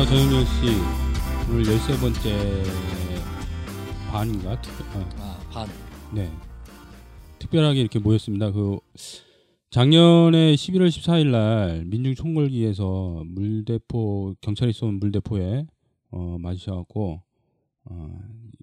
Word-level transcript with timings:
안녕하세요. 0.00 0.06
전윤열 0.06 0.46
씨. 0.46 1.50
오늘 1.50 1.62
13번째 1.64 2.64
반인가? 4.10 4.60
특, 4.62 4.72
아, 4.96 5.06
아, 5.18 5.38
반. 5.50 5.68
네. 6.14 6.30
특별하게 7.38 7.80
이렇게 7.80 7.98
모였습니다. 7.98 8.50
그 8.50 8.78
작년에 9.68 10.54
11월 10.54 10.88
14일 10.88 11.30
날 11.30 11.84
민중 11.84 12.14
총궐기에서 12.14 13.24
물대포 13.26 14.36
경찰이 14.40 14.72
쏜 14.72 14.98
물대포에 15.00 15.66
어 16.12 16.38
맞으셔 16.40 16.76
갖고 16.76 17.22
어 17.84 18.18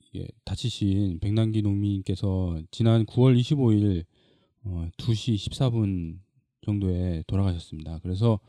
이게 0.07 0.27
다치신 0.43 1.19
백남기 1.19 1.61
농민께서 1.61 2.59
지난 2.71 3.05
9월 3.05 3.39
25일 3.39 4.05
어 4.63 4.87
2시 4.97 5.35
14분 5.35 6.17
정도에 6.65 7.23
돌아가셨습니다. 7.27 7.99
그래서 8.01 8.39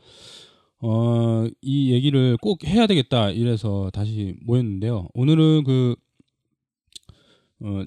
어, 0.81 1.45
이 1.61 1.91
얘기를 1.91 2.37
꼭 2.37 2.63
해야 2.65 2.87
되겠다 2.87 3.31
이래서 3.31 3.89
다시 3.91 4.35
모였는데요. 4.41 5.09
오늘은 5.13 5.63
그 5.65 5.95
어, 7.61 7.83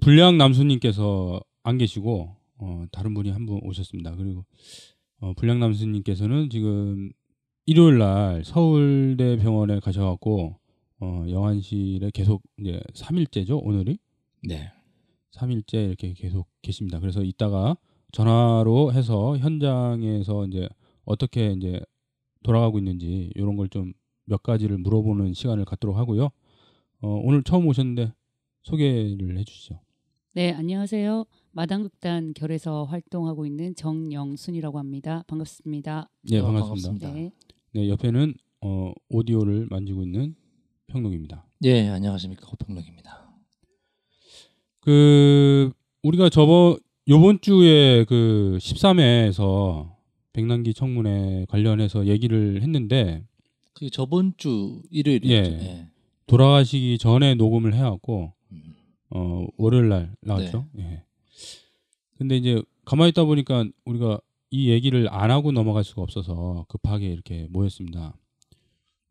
불량 0.00 0.36
남수님께서 0.38 1.40
안 1.62 1.78
계시고 1.78 2.34
어, 2.58 2.84
다른 2.92 3.14
분이 3.14 3.30
한 3.30 3.46
분 3.46 3.60
오셨습니다. 3.62 4.16
그리고 4.16 4.44
어, 5.20 5.32
불량 5.34 5.60
남수님께서는 5.60 6.50
지금 6.50 7.10
일요일 7.64 7.98
날 7.98 8.44
서울대 8.44 9.36
병원에 9.36 9.78
가셔갖고 9.80 10.58
어, 11.00 11.24
영안실에 11.28 12.10
계속 12.12 12.42
이제 12.58 12.80
3일째죠 12.94 13.60
오늘이 13.64 13.98
네. 14.42 14.70
3일째 15.32 15.88
이렇게 15.88 16.12
계속 16.14 16.48
계십니다. 16.62 16.98
그래서 16.98 17.22
이따가 17.22 17.76
전화로 18.12 18.92
해서 18.94 19.36
현장에서 19.36 20.46
이제 20.46 20.68
어떻게 21.04 21.52
이제 21.52 21.80
돌아가고 22.46 22.78
있는지 22.78 23.30
이런 23.34 23.56
걸 23.56 23.68
좀 23.68 23.92
몇 24.28 24.42
가지를 24.42 24.78
물어보는 24.78 25.34
시간을 25.34 25.64
갖도록 25.64 25.96
하고요. 25.96 26.30
어, 27.00 27.20
오늘 27.22 27.44
처음 27.44 27.66
오셨는데 27.68 28.12
소개를 28.62 29.38
해주시죠. 29.38 29.78
네, 30.34 30.52
안녕하세요. 30.52 31.24
마당극단 31.52 32.34
결에서 32.34 32.82
활동하고 32.84 33.46
있는 33.46 33.76
정영순이라고 33.76 34.80
합니다. 34.80 35.22
반갑습니다. 35.28 36.08
네, 36.28 36.40
어, 36.40 36.44
반갑습니다. 36.46 36.88
반갑습니다. 36.88 37.12
네. 37.12 37.30
네, 37.72 37.88
옆에는 37.88 38.34
어, 38.62 38.92
오디오를 39.10 39.68
만지고 39.70 40.02
있는 40.02 40.34
평록입니다. 40.88 41.46
예, 41.62 41.86
안녕하십니까. 41.88 42.48
호평록입니다. 42.48 43.30
그 44.80 45.70
우리가 46.02 46.28
저번 46.30 46.78
요번 47.08 47.40
주에 47.40 48.04
그 48.06 48.58
13회에서 48.60 49.95
백남기 50.36 50.74
청문회 50.74 51.46
관련해서 51.48 52.06
얘기를 52.06 52.60
했는데 52.60 53.24
그게 53.72 53.88
저번 53.88 54.34
주 54.36 54.82
일요일이었죠. 54.90 55.50
예. 55.50 55.58
예. 55.64 55.88
돌아가시기 56.26 56.98
전에 56.98 57.34
녹음을 57.36 57.72
해갖고 57.74 58.34
음. 58.52 58.74
어 59.10 59.46
월요일 59.56 59.88
날 59.88 60.14
나왔죠. 60.20 60.66
예. 60.78 61.02
근데 62.18 62.36
이제 62.36 62.60
가만히 62.84 63.10
있다 63.10 63.24
보니까 63.24 63.66
우리가 63.86 64.20
이 64.50 64.68
얘기를 64.68 65.08
안 65.10 65.30
하고 65.30 65.52
넘어갈 65.52 65.84
수가 65.84 66.02
없어서 66.02 66.66
급하게 66.68 67.06
이렇게 67.08 67.46
모였습니다. 67.50 68.14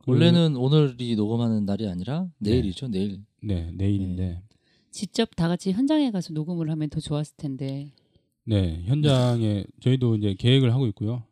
그- 0.03 0.11
원래는 0.11 0.55
오늘이 0.55 1.15
녹음하는 1.15 1.65
날이 1.65 1.87
아니라 1.87 2.27
내일이죠. 2.37 2.87
내일. 2.89 3.23
네 3.41 3.71
내일인데 3.73 4.43
직접 4.91 5.35
다 5.35 5.47
같이 5.47 5.71
현장에 5.71 6.11
가서 6.11 6.33
녹음을 6.33 6.69
하면 6.69 6.89
더 6.89 6.99
좋았을 6.99 7.35
텐데. 7.37 7.91
네 8.45 8.83
현장에 8.85 9.65
저희도 9.81 10.15
이제 10.17 10.35
계획을 10.35 10.71
하고 10.73 10.87
있고요. 10.87 11.23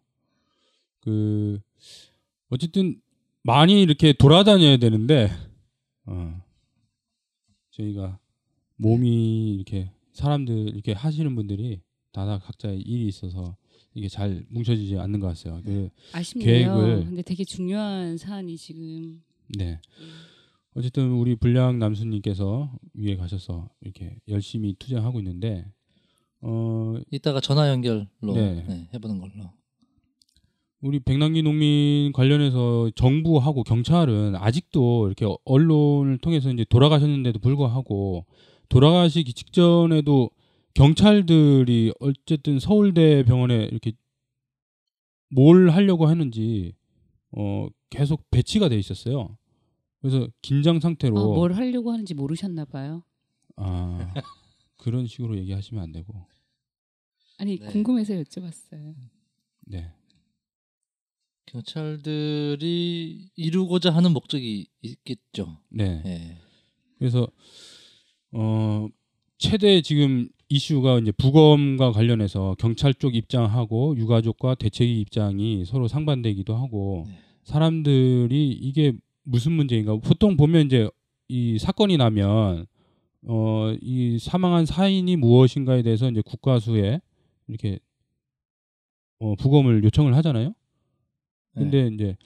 그 1.02 1.60
어쨌든 2.50 3.00
많이 3.44 3.82
이렇게 3.82 4.14
돌아다녀야 4.14 4.78
되는데 4.78 5.30
어, 6.06 6.42
저희가 7.72 8.20
몸이 8.78 9.56
이렇게 9.56 9.92
사람들 10.14 10.70
이렇게 10.70 10.94
하시는 10.94 11.36
분들이 11.36 11.82
다다 12.12 12.40
각자의 12.40 12.82
일이 12.82 13.08
있어서 13.08 13.56
이게 13.96 14.08
잘 14.08 14.46
뭉쳐지지 14.50 14.98
않는 14.98 15.20
것 15.20 15.28
같아요. 15.28 15.62
그, 15.64 15.90
아쉽네요. 16.14 16.72
계획을- 16.76 17.06
근데 17.06 17.22
되게 17.22 17.44
중요한 17.44 18.18
사안이 18.18 18.58
지금 18.58 19.22
네. 19.58 19.80
어쨌든 20.76 21.12
우리 21.12 21.36
불량 21.36 21.78
남수님께서 21.78 22.72
위에 22.96 23.16
가셔서 23.18 23.70
이렇게 23.82 24.18
열심히 24.28 24.74
투쟁하고 24.80 25.20
있는데 25.20 25.72
어 26.46 26.96
이따가 27.10 27.40
전화 27.40 27.70
연결로 27.70 28.08
네. 28.22 28.66
네, 28.68 28.90
해보는 28.94 29.20
걸로. 29.20 29.50
우리 30.82 31.00
백남기 31.00 31.42
농민 31.42 32.12
관련해서 32.12 32.92
정부하고 32.96 33.64
경찰은 33.64 34.36
아직도 34.36 35.08
이렇게 35.08 35.26
언론을 35.46 36.18
통해서 36.18 36.52
이제 36.52 36.66
돌아가셨는데도 36.68 37.40
불구하고 37.40 38.26
돌아가시기 38.68 39.32
직전에도 39.32 40.30
경찰들이 40.74 41.94
어쨌든 42.02 42.60
서울대 42.60 43.24
병원에 43.24 43.64
이렇게 43.64 43.94
뭘 45.30 45.70
하려고 45.70 46.08
하는지 46.08 46.74
어 47.32 47.68
계속 47.90 48.30
배치가 48.32 48.68
돼 48.68 48.78
있었어요. 48.78 49.38
그래서 50.02 50.28
긴장 50.42 50.82
상태로 50.82 51.18
어, 51.18 51.34
뭘 51.36 51.54
하려고 51.54 51.94
하는지 51.94 52.14
모르셨나 52.14 52.66
봐요. 52.66 53.04
아 53.56 54.14
그런 54.78 55.08
식으로 55.08 55.38
얘기하시면 55.38 55.82
안 55.82 55.94
되고 55.94 56.14
아니 57.44 57.58
네. 57.58 57.66
궁금해서 57.68 58.14
여쭤봤어요. 58.14 58.96
네 59.68 59.92
경찰들이 61.46 63.32
이루고자 63.36 63.92
하는 63.92 64.14
목적이 64.14 64.68
있겠죠. 64.82 65.58
네. 65.70 66.02
예. 66.06 66.38
그래서 66.98 67.28
어 68.32 68.88
최대 69.38 69.82
지금 69.82 70.30
이슈가 70.48 71.00
이제 71.00 71.12
부검과 71.12 71.92
관련해서 71.92 72.56
경찰 72.60 72.94
쪽 72.94 73.14
입장하고 73.14 73.98
유가족과 73.98 74.56
대책위 74.56 75.02
입장이 75.02 75.66
서로 75.66 75.90
상반되기도 75.90 76.56
하고 76.56 77.04
네. 77.10 77.18
사람들이 77.44 78.54
이게 78.54 78.94
무슨 79.24 79.52
문제인가 79.52 79.98
보통 79.98 80.38
보면 80.38 80.68
이제 80.68 80.90
이 81.28 81.58
사건이 81.60 81.98
나면 81.98 82.68
어 83.28 83.76
이 83.82 84.18
사망한 84.18 84.66
사인이 84.66 85.14
무엇인가에 85.18 85.82
대해서 85.82 86.10
이제 86.10 86.22
국가수에 86.22 87.02
이렇게 87.48 87.80
어 89.20 89.36
부검을 89.36 89.84
요청을 89.84 90.16
하잖아요. 90.18 90.54
근데 91.54 91.88
이제 91.94 92.18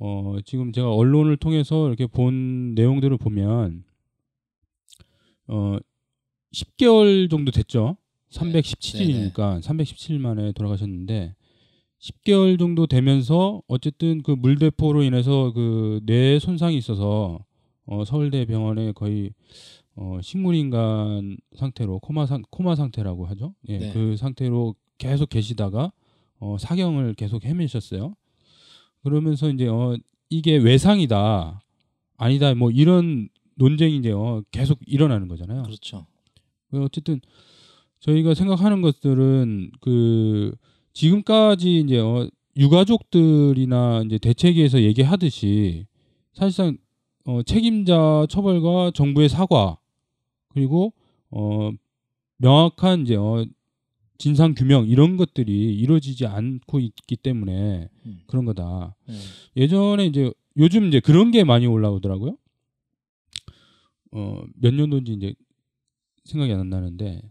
어 0.00 0.36
지금 0.44 0.72
제가 0.72 0.92
언론을 0.92 1.36
통해서 1.36 1.88
이렇게 1.88 2.06
본 2.06 2.74
내용들을 2.74 3.16
보면 3.18 3.84
어 5.48 5.76
10개월 6.52 7.30
정도 7.30 7.50
됐죠. 7.50 7.96
317일이니까 8.30 9.60
317일 9.60 10.18
만에 10.18 10.52
돌아가셨는데 10.52 11.34
10개월 12.00 12.58
정도 12.58 12.86
되면서 12.86 13.62
어쨌든 13.66 14.22
그 14.22 14.30
물대포로 14.32 15.02
인해서 15.02 15.52
그 15.52 16.00
뇌 16.06 16.38
손상이 16.38 16.76
있어서 16.76 17.44
어 17.86 18.04
서울대 18.04 18.44
병원에 18.46 18.92
거의 18.92 19.32
어 19.96 20.18
식물인간 20.22 21.36
상태로 21.56 21.98
코마 21.98 22.26
상 22.26 22.42
코마 22.50 22.74
상태라고 22.76 23.26
하죠. 23.26 23.54
예. 23.68 23.78
네. 23.78 23.92
그 23.92 24.16
상태로 24.16 24.74
계속 24.98 25.28
계시다가 25.28 25.92
어 26.38 26.56
사경을 26.58 27.14
계속 27.14 27.44
헤매셨어요. 27.44 28.14
그러면서 29.02 29.50
이제 29.50 29.66
어 29.66 29.96
이게 30.28 30.56
외상이다. 30.56 31.60
아니다. 32.16 32.54
뭐 32.54 32.70
이런 32.70 33.28
논쟁이 33.56 33.96
이제 33.96 34.12
어 34.12 34.42
계속 34.50 34.78
일어나는 34.86 35.28
거잖아요. 35.28 35.62
그렇죠. 35.64 36.06
그 36.70 36.82
어쨌든 36.82 37.20
저희가 37.98 38.34
생각하는 38.34 38.80
것들은 38.80 39.72
그 39.80 40.54
지금까지 40.92 41.80
이제 41.80 41.98
어 41.98 42.28
유가족들이나 42.56 44.02
이제 44.06 44.18
대책위에서 44.18 44.82
얘기하듯이 44.82 45.86
사실상 46.32 46.78
어 47.24 47.42
책임자 47.42 48.26
처벌과 48.28 48.92
정부의 48.94 49.28
사과 49.28 49.79
그리고 50.50 50.92
어 51.30 51.70
명확한 52.38 53.02
이제 53.02 53.16
어 53.16 53.44
진상 54.18 54.54
규명 54.54 54.86
이런 54.86 55.16
것들이 55.16 55.74
이루어지지 55.78 56.26
않고 56.26 56.78
있기 56.78 57.16
때문에 57.16 57.88
음. 58.04 58.20
그런 58.26 58.44
거다. 58.44 58.94
예. 59.08 59.62
예전에 59.62 60.06
이제 60.06 60.30
요즘 60.58 60.88
이제 60.88 61.00
그런 61.00 61.30
게 61.30 61.42
많이 61.42 61.66
올라오더라고요. 61.66 62.36
어, 64.12 64.42
몇 64.54 64.74
년도인지 64.74 65.12
이제 65.14 65.34
생각이 66.24 66.52
안 66.52 66.68
나는데 66.68 67.22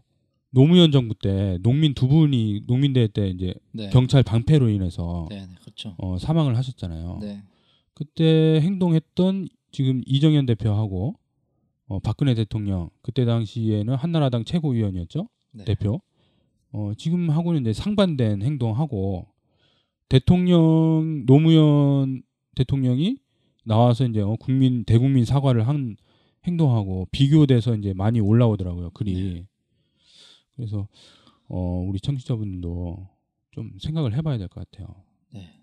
노무현 0.50 0.90
정부 0.90 1.14
때 1.14 1.58
농민 1.62 1.94
두 1.94 2.08
분이 2.08 2.62
농민대회 2.66 3.06
때 3.08 3.28
이제 3.28 3.54
네. 3.70 3.88
경찰 3.90 4.24
방패로 4.24 4.68
인해서 4.68 5.26
네, 5.30 5.46
네, 5.46 5.54
그렇죠. 5.60 5.94
어, 5.98 6.18
사망을 6.18 6.56
하셨잖아요. 6.56 7.18
네. 7.20 7.42
그때 7.94 8.60
행동했던 8.60 9.48
지금 9.70 10.02
이정현 10.06 10.46
대표하고 10.46 11.14
어, 11.90 11.98
박근혜 11.98 12.34
대통령 12.34 12.88
그때 13.02 13.24
당시에는 13.24 13.96
한나라당 13.96 14.44
최고위원이었죠. 14.44 15.28
네. 15.50 15.64
대표. 15.64 16.00
어, 16.70 16.92
지금 16.96 17.30
하고는 17.30 17.62
이제 17.62 17.72
상반된 17.72 18.42
행동하고 18.42 19.26
대통령 20.08 21.24
노무현 21.26 22.22
대통령이 22.54 23.16
나와서 23.64 24.06
이제 24.06 24.20
어, 24.20 24.36
국민 24.38 24.84
대국민 24.84 25.24
사과를 25.24 25.66
한 25.66 25.96
행동하고 26.46 27.08
비교돼서 27.10 27.74
이제 27.74 27.92
많이 27.92 28.20
올라오더라고요 28.20 28.90
글이. 28.90 29.44
그래서 30.54 30.86
어, 31.48 31.84
우리 31.88 31.98
청취자분들도 31.98 33.08
좀 33.50 33.72
생각을 33.80 34.14
해봐야 34.14 34.38
될 34.38 34.46
것 34.46 34.70
같아요. 34.70 34.94
네. 35.34 35.60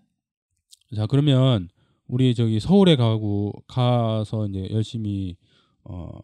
자 0.94 1.06
그러면 1.06 1.70
우리 2.06 2.34
저기 2.34 2.60
서울에 2.60 2.96
가고 2.96 3.52
가서 3.66 4.46
이제 4.46 4.68
열심히 4.70 5.36
어, 5.84 6.20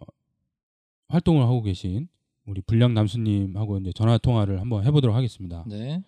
활동을 1.09 1.43
하고 1.43 1.63
계신 1.63 2.09
우리 2.47 2.61
불량 2.61 2.95
남수님하고 2.95 3.79
이제 3.79 3.93
전화 3.95 4.19
통화를 4.19 4.61
한번 4.61 4.85
해보도록 4.85 5.17
하겠습니다. 5.17 5.65
네. 5.67 6.03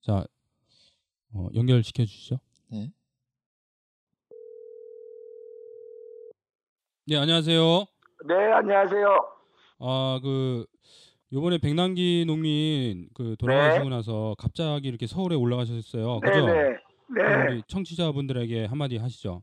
자 0.00 0.24
어, 1.34 1.48
연결시켜 1.54 2.04
주시죠. 2.04 2.38
네. 2.70 2.90
네 7.06 7.16
안녕하세요. 7.16 7.86
네, 8.26 8.34
안녕하세요. 8.52 9.06
아그 9.80 10.66
요번에 11.32 11.58
백남기 11.58 12.24
농민 12.26 13.08
그 13.14 13.36
돌아가시고 13.38 13.88
나서 13.90 14.34
갑자기 14.38 14.88
이렇게 14.88 15.06
서울에 15.06 15.36
올라가셨어요. 15.36 16.20
네, 16.22 16.30
그죠? 16.30 16.46
네. 16.46 16.76
그 17.06 17.18
네, 17.18 17.52
우리 17.52 17.62
청취자분들에게 17.66 18.66
한마디 18.66 18.96
하시죠. 18.96 19.42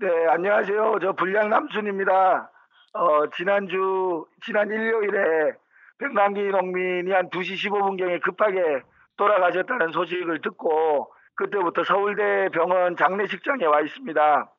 네, 0.00 0.08
안녕하세요. 0.30 0.98
저 1.00 1.12
불량 1.12 1.48
남순입니다. 1.50 2.50
어, 2.94 3.28
지난주, 3.36 4.26
지난 4.44 4.68
일요일에 4.68 5.52
백남기 5.98 6.42
농민이 6.42 7.10
한 7.12 7.28
2시 7.30 7.54
15분경에 7.54 8.20
급하게 8.22 8.82
돌아가셨다는 9.16 9.92
소식을 9.92 10.40
듣고 10.40 11.12
그때부터 11.34 11.84
서울대 11.84 12.48
병원 12.52 12.96
장례식장에 12.96 13.64
와 13.64 13.80
있습니다. 13.80 14.52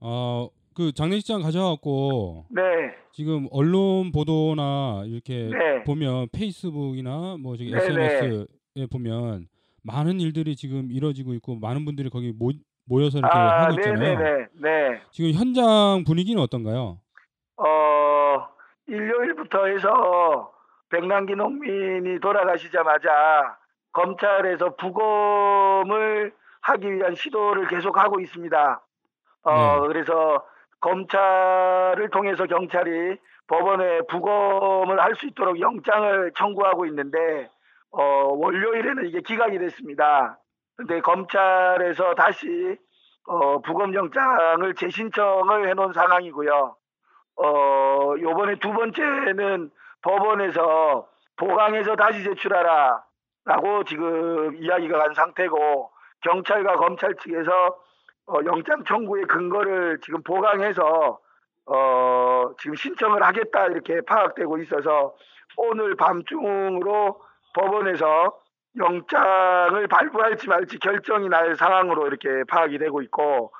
어 0.00 0.48
그 0.74 0.92
장례식장 0.92 1.42
가셔갖고 1.42 2.46
네, 2.50 2.62
지금 3.12 3.46
언론 3.50 4.10
보도나 4.12 5.02
이렇게 5.06 5.50
네. 5.50 5.84
보면 5.84 6.28
페이스북이나 6.32 7.36
뭐 7.38 7.56
저기 7.56 7.70
네, 7.70 7.78
네. 7.78 7.84
SNS에 7.84 8.86
보면 8.90 9.48
많은 9.82 10.20
일들이 10.20 10.56
지금 10.56 10.90
이루어지고 10.90 11.34
있고 11.34 11.56
많은 11.56 11.84
분들이 11.84 12.08
거기 12.08 12.32
모, 12.32 12.52
모여서 12.86 13.18
이렇게 13.18 13.36
아, 13.36 13.64
하고 13.64 13.76
네, 13.76 13.80
있잖아요. 13.80 14.18
네, 14.18 14.24
네, 14.24 14.48
네. 14.60 15.00
지금 15.10 15.32
현장 15.32 16.04
분위기는 16.06 16.40
어떤가요? 16.40 17.00
어, 17.64 18.48
일요일부터 18.86 19.66
해서 19.66 20.52
백남기 20.90 21.34
농민이 21.36 22.20
돌아가시자마자 22.20 23.56
검찰에서 23.92 24.74
부검을 24.76 26.32
하기 26.62 26.92
위한 26.92 27.14
시도를 27.14 27.68
계속하고 27.68 28.20
있습니다. 28.20 28.82
어, 29.44 29.80
네. 29.80 29.86
그래서 29.88 30.44
검찰을 30.80 32.10
통해서 32.10 32.46
경찰이 32.46 33.18
법원에 33.46 34.00
부검을 34.08 35.00
할 35.00 35.14
수 35.14 35.26
있도록 35.26 35.60
영장을 35.60 36.32
청구하고 36.36 36.86
있는데, 36.86 37.48
어, 37.90 38.02
월요일에는 38.34 39.06
이게 39.06 39.20
기각이 39.20 39.58
됐습니다. 39.58 40.38
근데 40.76 41.00
검찰에서 41.00 42.14
다시, 42.14 42.78
어, 43.26 43.60
부검 43.60 43.94
영장을 43.94 44.74
재신청을 44.74 45.68
해놓은 45.68 45.92
상황이고요. 45.92 46.76
어, 47.36 48.14
요번에 48.20 48.56
두 48.56 48.72
번째는 48.72 49.70
법원에서 50.02 51.08
보강해서 51.36 51.96
다시 51.96 52.22
제출하라 52.24 53.02
라고 53.44 53.84
지금 53.84 54.54
이야기가 54.56 54.98
간 54.98 55.14
상태고 55.14 55.90
경찰과 56.22 56.76
검찰 56.76 57.14
측에서 57.16 57.76
어, 58.26 58.34
영장 58.44 58.84
청구의 58.84 59.24
근거를 59.24 59.98
지금 60.02 60.22
보강해서 60.22 61.18
어, 61.66 62.50
지금 62.58 62.76
신청을 62.76 63.22
하겠다 63.22 63.66
이렇게 63.66 64.00
파악되고 64.02 64.58
있어서 64.58 65.14
오늘 65.56 65.96
밤중으로 65.96 67.20
법원에서 67.54 68.38
영장을 68.78 69.86
발부할지 69.86 70.48
말지 70.48 70.78
결정이 70.78 71.28
날 71.28 71.56
상황으로 71.56 72.06
이렇게 72.06 72.44
파악이 72.48 72.78
되고 72.78 73.02
있고 73.02 73.52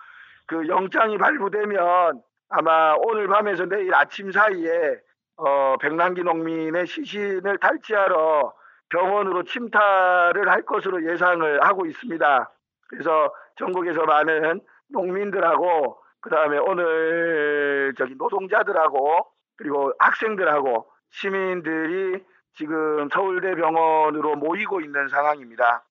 그 0.47 0.67
영장이 0.69 1.19
발부되면 1.19 2.23
아마 2.55 2.95
오늘 2.99 3.29
밤에서 3.29 3.65
내일 3.67 3.95
아침 3.95 4.31
사이에 4.31 5.01
어, 5.37 5.77
백남기 5.81 6.23
농민의 6.23 6.87
시신을 6.87 7.59
탈취하러 7.59 8.53
병원으로 8.91 9.45
침탈을 9.45 10.49
할 10.51 10.63
것으로 10.67 11.11
예상을 11.11 11.65
하고 11.65 11.87
있습니다. 11.87 12.53
그래서 12.89 13.33
전국에서 13.57 14.05
많은 14.05 14.61
농민들하고 14.89 15.97
그다음에 16.21 16.59
오늘 16.59 17.95
저기 17.97 18.15
노동자들하고 18.17 19.27
그리고 19.57 19.93
학생들하고 19.99 20.87
시민들이 21.11 22.23
지금 22.55 23.09
서울대 23.11 23.55
병원으로 23.55 24.37
모이고 24.37 24.81
있는 24.83 25.09
상황입니다. 25.09 25.85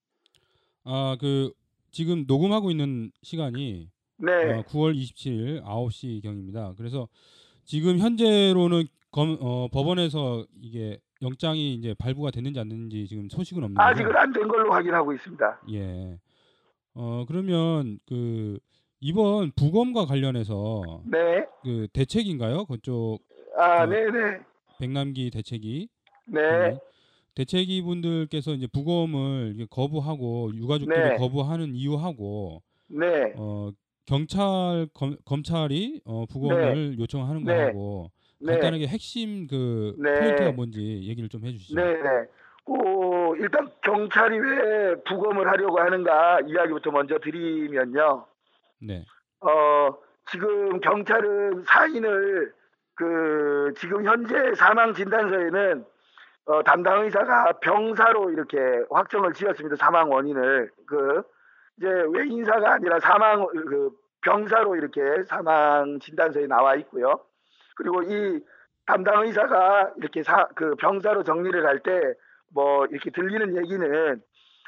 아 0.85 1.15
그 1.19 1.51
지금 1.91 2.23
녹음하고 2.27 2.71
있는 2.71 3.11
시간이 3.21 3.90
네. 4.21 4.53
어, 4.53 4.63
9월 4.63 4.95
27일 4.95 5.63
9시 5.63 6.21
경입니다. 6.23 6.73
그래서 6.77 7.07
지금 7.65 7.97
현재로는 7.99 8.85
검, 9.11 9.37
어, 9.41 9.67
법원에서 9.69 10.45
이게 10.61 10.99
영장이 11.21 11.73
이제 11.75 11.93
발부가 11.93 12.31
됐는지 12.31 12.59
안 12.59 12.69
됐는지 12.69 13.07
지금 13.07 13.29
소식은 13.29 13.63
없는 13.63 13.75
거죠. 13.75 13.87
아직은 13.87 14.15
안 14.15 14.33
된 14.33 14.47
걸로 14.47 14.71
확인하고 14.73 15.13
있습니다. 15.13 15.61
예. 15.73 16.17
어 16.93 17.25
그러면 17.27 17.99
그 18.07 18.57
이번 18.99 19.51
부검과 19.55 20.05
관련해서 20.05 21.03
네. 21.05 21.45
그 21.63 21.87
대책인가요? 21.93 22.65
그쪽 22.65 23.19
아, 23.57 23.83
어, 23.83 23.85
네, 23.85 24.05
네. 24.09 24.39
백남기 24.79 25.29
대책이 25.31 25.87
네. 26.27 26.77
대책위 27.35 27.81
분들께서 27.83 28.53
이제 28.53 28.67
부검을 28.67 29.67
거부하고 29.69 30.51
유가족들이 30.55 30.99
네. 31.09 31.15
거부하는 31.17 31.75
이유하고 31.75 32.61
네. 32.89 33.33
어 33.37 33.71
경찰 34.05 34.87
검, 34.93 35.15
검찰이 35.25 36.01
어 36.05 36.25
부검을 36.25 36.97
요청하는 36.99 37.43
네. 37.43 37.55
거하고 37.55 38.11
네. 38.39 38.53
간단하게 38.53 38.87
핵심 38.87 39.47
그 39.47 39.95
네. 39.97 40.19
포인트가 40.19 40.51
뭔지 40.51 41.03
얘기를 41.07 41.29
좀 41.29 41.45
해주시죠. 41.45 41.75
네, 41.75 41.93
네. 41.93 42.09
어, 42.65 43.35
일단 43.37 43.69
경찰이 43.81 44.39
왜 44.39 44.95
부검을 45.03 45.47
하려고 45.47 45.79
하는가 45.79 46.39
이야기부터 46.47 46.91
먼저 46.91 47.17
드리면요. 47.19 48.25
네. 48.79 49.05
어, 49.41 49.97
지금 50.29 50.79
경찰은 50.79 51.63
사인을 51.65 52.53
그 52.95 53.73
지금 53.77 54.05
현재 54.05 54.53
사망 54.55 54.93
진단서에는 54.93 55.85
어, 56.45 56.63
담당 56.63 57.03
의사가 57.03 57.53
병사로 57.61 58.31
이렇게 58.31 58.57
확정을 58.89 59.33
지었습니다. 59.33 59.75
사망 59.75 60.11
원인을 60.11 60.71
그 60.87 61.23
이제 61.77 61.87
외인사가 62.13 62.73
아니라 62.73 62.99
사망 62.99 63.45
그 63.47 63.91
병사로 64.21 64.75
이렇게 64.75 65.23
사망 65.23 65.99
진단서에 65.99 66.47
나와 66.47 66.75
있고요. 66.75 67.19
그리고 67.75 68.03
이 68.03 68.39
담당 68.85 69.23
의사가 69.25 69.93
이렇게 69.97 70.21
사, 70.23 70.47
그 70.55 70.75
병사로 70.75 71.23
정리를 71.23 71.65
할 71.65 71.79
때 71.83 72.13
뭐 72.53 72.85
이렇게 72.87 73.09
들리는 73.11 73.55
얘기는 73.57 74.21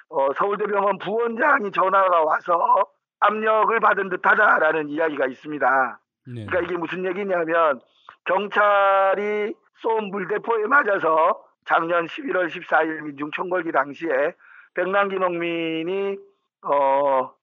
어, 0.10 0.34
서울대병원 0.34 1.00
부원장이 1.00 1.72
전화가 1.72 2.24
와서 2.24 2.88
압력을 3.20 3.78
받은 3.80 4.10
듯하다라는 4.10 4.90
이야기가 4.90 5.28
있습니다. 5.28 6.00
네. 6.28 6.46
그러니까 6.46 6.60
이게 6.62 6.78
무슨 6.78 7.06
얘기냐면 7.06 7.80
경찰이 8.26 9.54
쏜 9.82 10.10
물대포에 10.12 10.68
맞아서 10.68 11.44
작년 11.66 12.06
11월 12.06 12.48
14일 12.48 13.02
민중 13.02 13.32
총궐기 13.32 13.72
당시에 13.72 14.34
백남기 14.76 15.18
농민이 15.18 16.18
어, 16.18 16.18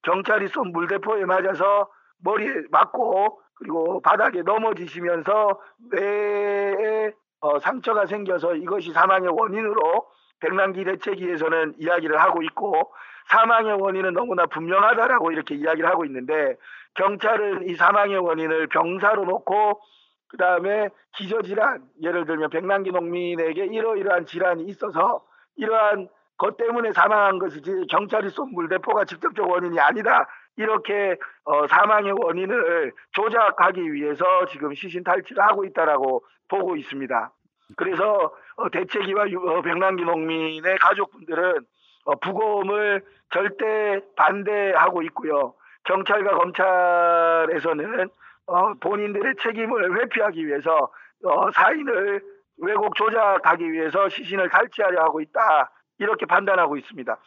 경찰이 0.03 0.49
쏜 0.49 0.73
물대포에 0.73 1.25
맞아서 1.25 1.89
머리에 2.23 2.63
맞고 2.71 3.41
그리고 3.55 4.01
바닥에 4.01 4.43
넘어지시면서 4.43 5.61
뇌에 5.93 7.13
어, 7.41 7.59
상처가 7.59 8.07
생겨서 8.07 8.55
이것이 8.55 8.93
사망의 8.93 9.31
원인으로 9.31 10.07
백남기 10.41 10.85
대책위에서는 10.85 11.75
이야기를 11.79 12.21
하고 12.21 12.43
있고 12.43 12.93
사망의 13.29 13.81
원인은 13.81 14.15
너무나 14.15 14.47
분명하다라고 14.47 15.33
이렇게 15.33 15.55
이야기를 15.55 15.89
하고 15.89 16.05
있는데 16.05 16.57
경찰은 16.95 17.69
이 17.69 17.75
사망의 17.75 18.19
원인을 18.19 18.67
병사로 18.69 19.25
놓고 19.25 19.81
그 20.29 20.37
다음에 20.37 20.89
기저질환 21.17 21.83
예를 22.03 22.25
들면 22.25 22.51
백남기 22.51 22.91
농민에게 22.91 23.67
이러이러한 23.67 24.27
질환이 24.27 24.65
있어서 24.65 25.25
이러한 25.57 26.09
것 26.41 26.57
때문에 26.57 26.93
사망한 26.93 27.39
것이지 27.39 27.85
경찰이 27.91 28.31
쏜 28.31 28.51
물대포가 28.55 29.05
직접적 29.05 29.49
원인이 29.49 29.79
아니다 29.79 30.27
이렇게 30.57 31.17
어, 31.45 31.67
사망의 31.67 32.13
원인을 32.19 32.93
조작하기 33.13 33.93
위해서 33.93 34.25
지금 34.47 34.73
시신 34.75 35.05
탈취를 35.05 35.43
하고 35.43 35.67
있다라고 35.67 36.25
보고 36.49 36.77
있습니다. 36.77 37.31
그래서 37.77 38.33
어, 38.57 38.71
대책위와 38.71 39.31
유- 39.31 39.49
어, 39.51 39.61
백남기 39.61 40.03
농민의 40.05 40.79
가족분들은 40.79 41.59
어, 42.07 42.15
부검을 42.21 43.05
절대 43.29 44.01
반대하고 44.17 45.03
있고요. 45.03 45.53
경찰과 45.85 46.37
검찰에서는 46.37 48.09
어, 48.47 48.75
본인들의 48.81 49.35
책임을 49.43 50.01
회피하기 50.01 50.47
위해서 50.47 50.91
어, 51.25 51.51
사인을 51.53 52.23
왜곡 52.63 52.95
조작하기 52.95 53.71
위해서 53.73 54.09
시신을 54.09 54.49
탈취하려 54.49 55.03
하고 55.03 55.21
있다 55.21 55.71
이렇게 56.01 56.27
판단하고 56.27 56.77
있습니다. 56.77 57.19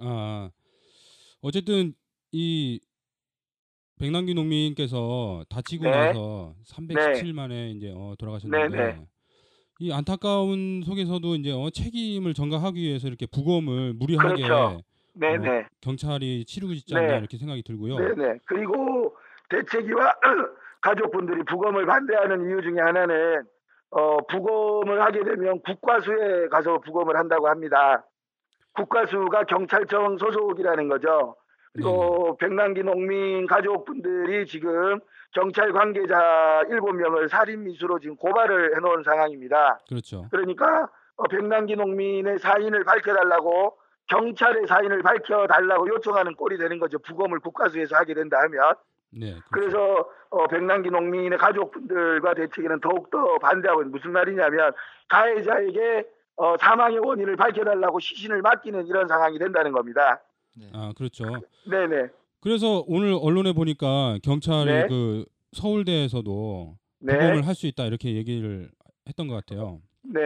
아 0.00 0.50
어쨌든 1.42 1.94
이 2.32 2.80
백남기 3.98 4.34
농민께서 4.34 5.44
다치고 5.48 5.84
네. 5.84 5.90
나서 5.90 6.54
317 6.64 7.32
만에 7.32 7.70
이제 7.70 7.92
어, 7.94 8.14
돌아가셨는데 8.18 8.68
네, 8.68 8.92
네. 8.92 9.06
이 9.78 9.92
안타까운 9.92 10.82
속에서도 10.84 11.34
이제 11.36 11.52
어, 11.52 11.70
책임을 11.70 12.34
전가하기 12.34 12.80
위해서 12.80 13.08
이렇게 13.08 13.26
부검을 13.26 13.94
무리하게 13.94 14.42
그렇죠. 14.42 14.80
네네. 15.14 15.60
어, 15.60 15.64
경찰이 15.80 16.44
치르고 16.44 16.72
있지 16.74 16.94
않나 16.94 17.12
네. 17.12 17.18
이렇게 17.18 17.38
생각이 17.38 17.62
들고요. 17.62 17.96
네네. 17.96 18.38
그리고 18.46 19.16
대책위와 19.48 20.14
가족분들이 20.82 21.42
부검을 21.44 21.86
반대하는 21.86 22.48
이유 22.48 22.60
중에 22.62 22.80
하나는 22.80 23.44
어, 23.96 24.18
부검을 24.26 25.00
하게 25.00 25.24
되면 25.24 25.58
국과수에 25.62 26.48
가서 26.48 26.80
부검을 26.80 27.16
한다고 27.16 27.48
합니다. 27.48 28.04
국과수가 28.74 29.44
경찰청 29.44 30.18
소속이라는 30.18 30.88
거죠. 30.88 31.36
그리고 31.72 32.36
백남기 32.36 32.82
농민 32.82 33.46
가족분들이 33.46 34.46
지금 34.46 35.00
경찰 35.32 35.72
관계자 35.72 36.62
7명을 36.68 37.28
살인 37.28 37.64
미수로 37.64 37.98
지금 37.98 38.16
고발을 38.16 38.76
해놓은 38.76 39.02
상황입니다. 39.02 39.78
그렇죠. 39.88 40.26
그러니까 40.30 40.90
어, 41.16 41.22
백남기 41.30 41.74
농민의 41.74 42.38
사인을 42.38 42.84
밝혀달라고 42.84 43.78
경찰의 44.08 44.66
사인을 44.66 45.02
밝혀달라고 45.02 45.88
요청하는 45.88 46.34
꼴이 46.34 46.58
되는 46.58 46.78
거죠. 46.78 46.98
부검을 46.98 47.40
국가수에서 47.40 47.96
하게 47.96 48.12
된다 48.12 48.38
하면. 48.42 48.74
네. 49.10 49.34
그렇죠. 49.50 49.50
그래서 49.52 50.08
어, 50.30 50.46
백남기 50.48 50.90
농민의 50.90 51.38
가족분들과 51.38 52.34
대책위는 52.34 52.80
더욱더 52.80 53.38
반대하고 53.38 53.82
있는 53.82 53.92
무슨 53.92 54.12
말이냐면 54.12 54.72
가해자에게 55.08 56.06
어, 56.36 56.56
사망의 56.58 56.98
원인을 56.98 57.36
밝혀달라고 57.36 57.98
시신을 57.98 58.42
맡기는 58.42 58.86
이런 58.86 59.08
상황이 59.08 59.38
된다는 59.38 59.72
겁니다. 59.72 60.22
네. 60.56 60.70
아 60.72 60.92
그렇죠. 60.96 61.24
네네. 61.70 62.08
그래서 62.40 62.84
오늘 62.86 63.16
언론에 63.20 63.52
보니까 63.52 64.18
경찰이 64.22 64.70
네. 64.70 64.86
그 64.88 65.24
서울대에서도 65.52 66.76
네. 67.00 67.12
부검을 67.12 67.46
할수 67.46 67.66
있다 67.66 67.86
이렇게 67.86 68.14
얘기를 68.14 68.70
했던 69.08 69.28
것 69.28 69.34
같아요. 69.34 69.80
네. 70.02 70.20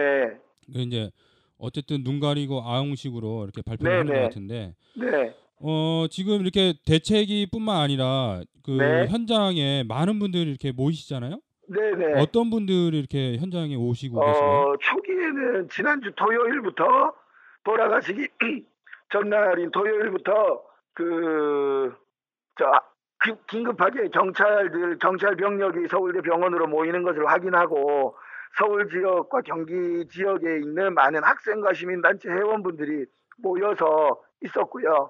그 0.73 0.79
이제 0.79 1.11
어쨌든 1.57 2.03
눈 2.03 2.19
가리고 2.19 2.61
아웅식으로 2.63 3.43
이렇게 3.43 3.61
발표를 3.61 3.91
하는 3.91 4.05
것 4.07 4.13
네네. 4.13 4.23
같은데 4.23 4.75
네. 4.97 5.35
어 5.63 6.05
지금 6.09 6.41
이렇게 6.41 6.73
대책이뿐만 6.85 7.75
아니라 7.75 8.41
그 8.63 8.71
네. 8.71 9.07
현장에 9.07 9.83
많은 9.87 10.19
분들이 10.19 10.49
이렇게 10.49 10.71
모이시잖아요. 10.71 11.39
네네. 11.67 12.19
어떤 12.19 12.49
분들이 12.49 12.97
이렇게 12.97 13.37
현장에 13.37 13.75
오시고 13.75 14.19
계시나요? 14.19 14.59
어, 14.59 14.77
초기에는 14.77 15.69
지난주 15.69 16.11
토요일부터 16.15 17.13
돌아가시기 17.63 18.27
전날인 19.11 19.71
토요일부터 19.71 20.63
그, 20.93 21.93
저, 22.57 22.65
아, 22.65 22.81
기- 23.23 23.35
긴급하게 23.47 24.09
경찰들, 24.09 24.97
경찰 24.99 25.35
병력이 25.35 25.87
서울대 25.89 26.21
병원으로 26.21 26.67
모이는 26.67 27.03
것을 27.03 27.25
확인하고 27.27 28.15
서울 28.57 28.89
지역과 28.89 29.41
경기 29.41 30.05
지역에 30.09 30.57
있는 30.57 30.93
많은 30.93 31.23
학생과 31.23 31.73
시민단체 31.73 32.29
회원분들이 32.29 33.05
모여서 33.37 34.21
있었고요. 34.43 35.09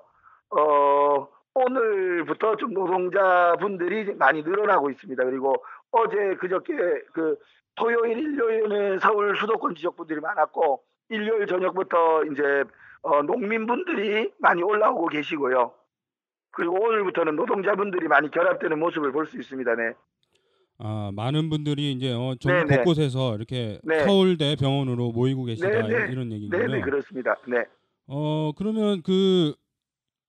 어, 0.58 1.28
오늘부터 1.54 2.56
좀 2.58 2.74
노동자분들이 2.74 4.14
많이 4.16 4.42
늘어나고 4.42 4.90
있습니다. 4.90 5.24
그리고 5.26 5.56
어제 5.92 6.36
그저께 6.40 6.74
그 7.14 7.38
토요일, 7.76 8.18
일요일에는 8.20 9.00
서울 9.00 9.36
수도권 9.38 9.76
지역분들이 9.76 10.20
많았고 10.20 10.82
일요일 11.10 11.48
저녁부터 11.48 12.24
이제 12.26 12.64
어, 13.04 13.22
농민분들이 13.24 14.32
많이 14.40 14.62
올라오고 14.62 15.08
계시고요. 15.08 15.74
그리고 16.52 16.76
오늘부터는 16.84 17.36
노동자분들이 17.36 18.08
많이 18.08 18.30
결합되는 18.30 18.78
모습을 18.78 19.12
볼 19.12 19.26
수 19.26 19.38
있습니다. 19.40 19.76
네. 19.76 19.94
아 20.84 21.12
많은 21.14 21.50
분들이 21.50 21.92
이제 21.92 22.12
어, 22.14 22.36
전국 22.40 22.68
네네. 22.68 22.78
곳곳에서 22.78 23.36
이렇게 23.36 23.80
네. 23.84 24.00
서울대 24.00 24.56
병원으로 24.56 25.12
모이고 25.12 25.46
계시다 25.46 25.70
네네. 25.70 26.12
이런 26.12 26.32
얘기군요. 26.32 26.58
네, 26.58 26.68
네, 26.68 26.82
그렇습니다. 26.82 27.36
네. 27.48 27.64
어 28.08 28.52
그러면 28.58 29.02
그 29.04 29.54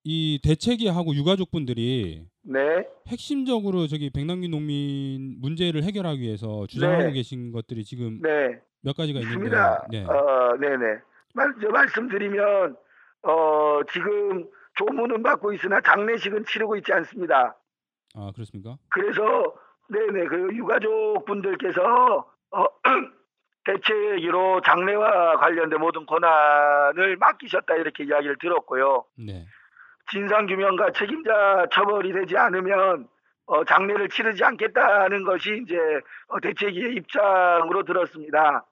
이 0.04 0.40
대책위하고 0.42 1.14
유가족분들이 1.14 2.26
네. 2.42 2.88
핵심적으로 3.06 3.86
저기 3.86 4.10
백남기 4.10 4.48
농민 4.48 5.40
문제를 5.40 5.84
해결하기 5.84 6.20
위해서 6.20 6.66
주장하고 6.66 7.04
네. 7.04 7.12
계신 7.12 7.52
것들이 7.52 7.84
지금 7.84 8.20
네. 8.20 8.60
몇 8.80 8.96
가지가 8.96 9.20
있는데. 9.20 9.56
네. 9.90 10.04
어, 10.04 10.56
네네. 10.60 10.98
말, 11.34 11.54
저 11.60 11.68
말씀드리면 11.68 12.76
어, 13.22 13.80
지금 13.92 14.48
조문은 14.74 15.22
받고 15.22 15.52
있으나 15.52 15.80
장례식은 15.80 16.46
치르고 16.46 16.76
있지 16.76 16.92
않습니다. 16.92 17.56
아 18.14 18.30
그렇습니까? 18.34 18.76
그래서 18.88 19.54
네네 19.88 20.26
그 20.26 20.48
유가족 20.54 21.24
분들께서 21.24 22.26
어, 22.50 22.66
대체기로 23.64 24.60
장례와 24.62 25.36
관련된 25.36 25.78
모든 25.78 26.04
권한을 26.04 27.16
맡기셨다 27.16 27.76
이렇게 27.76 28.04
이야기를 28.04 28.36
들었고요. 28.38 29.04
네. 29.16 29.46
진상 30.10 30.46
규명과 30.46 30.92
책임자 30.92 31.66
처벌이 31.70 32.12
되지 32.12 32.36
않으면 32.36 33.08
어, 33.46 33.64
장례를 33.64 34.08
치르지 34.08 34.44
않겠다는 34.44 35.24
것이 35.24 35.62
이제 35.62 35.76
어, 36.28 36.40
대책위의 36.40 36.94
입장으로 36.96 37.82
들었습니다. 37.84 38.64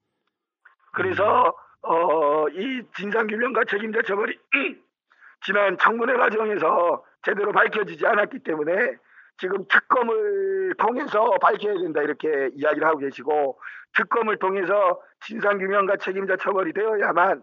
그래서 0.92 1.54
어, 1.82 2.48
이 2.48 2.82
진상 2.94 3.26
규명과 3.26 3.64
책임자 3.64 4.02
처벌이 4.02 4.38
지난 5.44 5.78
청문회 5.78 6.14
과정에서 6.14 7.04
제대로 7.22 7.52
밝혀지지 7.52 8.06
않았기 8.06 8.40
때문에 8.40 8.96
지금 9.38 9.66
특검을 9.68 10.74
통해서 10.76 11.30
밝혀야 11.40 11.74
된다 11.74 12.02
이렇게 12.02 12.50
이야기를 12.54 12.86
하고 12.86 12.98
계시고 12.98 13.58
특검을 13.94 14.38
통해서 14.38 15.00
진상 15.20 15.58
규명과 15.58 15.96
책임자 15.96 16.36
처벌이 16.36 16.72
되어야만 16.74 17.42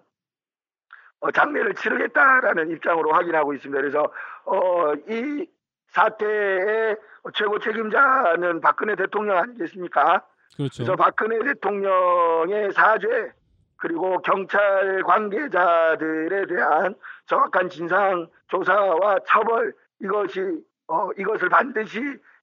어, 1.19 1.31
장례를 1.31 1.73
치르겠다라는 1.75 2.71
입장으로 2.71 3.11
확인하고 3.11 3.53
있습니다. 3.53 3.81
그래서 3.81 4.11
어, 4.45 4.93
이 5.09 5.47
사태의 5.89 6.97
최고 7.33 7.59
책임자는 7.59 8.61
박근혜 8.61 8.95
대통령 8.95 9.37
아니겠습니까? 9.37 10.25
그렇죠. 10.55 10.83
그래서 10.83 10.95
박근혜 10.95 11.39
대통령의 11.43 12.71
사죄 12.71 13.31
그리고 13.77 14.19
경찰 14.19 15.03
관계자들에 15.03 16.47
대한 16.47 16.95
정확한 17.25 17.69
진상 17.69 18.27
조사와 18.47 19.19
처벌 19.27 19.73
이것이 20.01 20.41
어, 20.87 21.09
이것을 21.17 21.49
반드시 21.49 21.99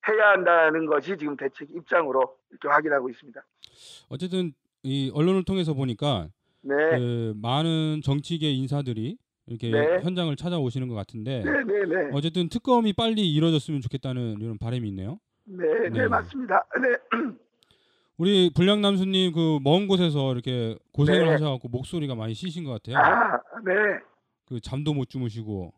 해야 0.09 0.31
한다는 0.31 0.87
것이 0.87 1.17
지금 1.17 1.37
대책 1.37 1.71
입장으로 1.71 2.37
이렇게 2.51 2.69
확인하고 2.69 3.09
있습니다. 3.09 3.43
어쨌든 4.11 4.53
이 4.83 5.11
언론을 5.15 5.45
통해서 5.45 5.73
보니까 5.73 6.29
네, 6.67 6.75
그 6.99 7.35
많은 7.37 8.01
정치계 8.03 8.51
인사들이 8.53 9.19
이렇게 9.47 9.71
네. 9.71 10.01
현장을 10.03 10.35
찾아오시는 10.37 10.89
것 10.89 10.95
같은데 10.95 11.43
네, 11.45 11.51
네, 11.65 11.85
네, 11.85 12.11
어쨌든 12.13 12.49
특검이 12.49 12.95
빨리 12.95 13.31
이루어졌으면 13.35 13.83
좋겠다는 13.83 14.37
이런 14.41 14.57
바람이 14.59 14.89
있네요. 14.89 15.19
네, 15.45 15.67
네, 15.83 15.91
네. 15.91 16.09
맞습니다. 16.09 16.65
네, 16.81 16.97
우리 18.17 18.51
불량 18.55 18.81
남수님 18.81 19.33
그 19.33 19.59
먼 19.63 19.87
곳에서 19.87 20.33
이렇게 20.33 20.77
고생을 20.93 21.27
네. 21.27 21.31
하셔갖고 21.33 21.69
목소리가 21.69 22.15
많이 22.15 22.33
쉬신 22.33 22.65
것 22.65 22.83
같아요. 22.83 22.97
아, 22.97 23.33
네, 23.65 23.73
그 24.47 24.61
잠도 24.61 24.95
못 24.95 25.11
주무시고 25.11 25.75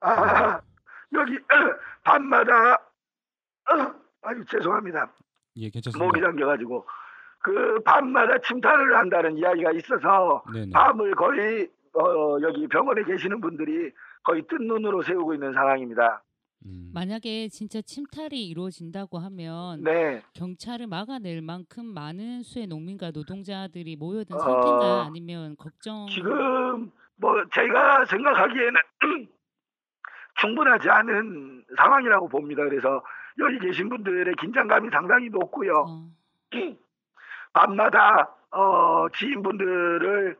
아, 0.00 0.60
여기 1.12 1.32
밤마다 2.04 2.74
어, 2.74 3.94
아유 4.22 4.44
죄송합니다. 4.48 5.12
예 5.56 5.68
괜찮습니다. 5.70 6.04
목이 6.06 6.20
잠겨가지고 6.20 6.86
그 7.40 7.80
밤마다 7.84 8.38
침탈을 8.38 8.96
한다는 8.96 9.36
이야기가 9.36 9.72
있어서 9.72 10.42
네네. 10.52 10.70
밤을 10.72 11.14
거의 11.14 11.68
어, 11.94 12.36
여기 12.42 12.66
병원에 12.68 13.02
계시는 13.02 13.40
분들이 13.40 13.90
거의 14.22 14.42
뜬 14.48 14.66
눈으로 14.66 15.02
세우고 15.02 15.34
있는 15.34 15.52
상황입니다. 15.52 16.22
음. 16.66 16.90
만약에 16.92 17.48
진짜 17.48 17.80
침탈이 17.80 18.46
이루어진다고 18.46 19.18
하면 19.18 19.82
네, 19.82 20.22
경찰을 20.34 20.86
막아낼 20.86 21.40
만큼 21.40 21.86
많은 21.86 22.42
수의 22.42 22.66
농민과 22.66 23.12
노동자들이 23.12 23.96
모여든 23.96 24.36
어, 24.36 24.38
상태인가요? 24.38 24.92
아니면 25.06 25.56
걱정 25.56 26.06
지금 26.08 26.90
뭐 27.16 27.32
제가 27.54 28.04
생각하기에는 28.04 28.74
충분하지 30.40 30.90
않은 30.90 31.64
상황이라고 31.78 32.28
봅니다. 32.28 32.62
그래서 32.64 33.02
여기 33.38 33.58
계신 33.58 33.88
분들의 33.88 34.34
긴장감이 34.38 34.90
상당히 34.90 35.30
높고요. 35.30 35.84
어, 35.88 36.10
밤마다 37.52 38.34
어, 38.52 39.06
지인분들을 39.16 40.36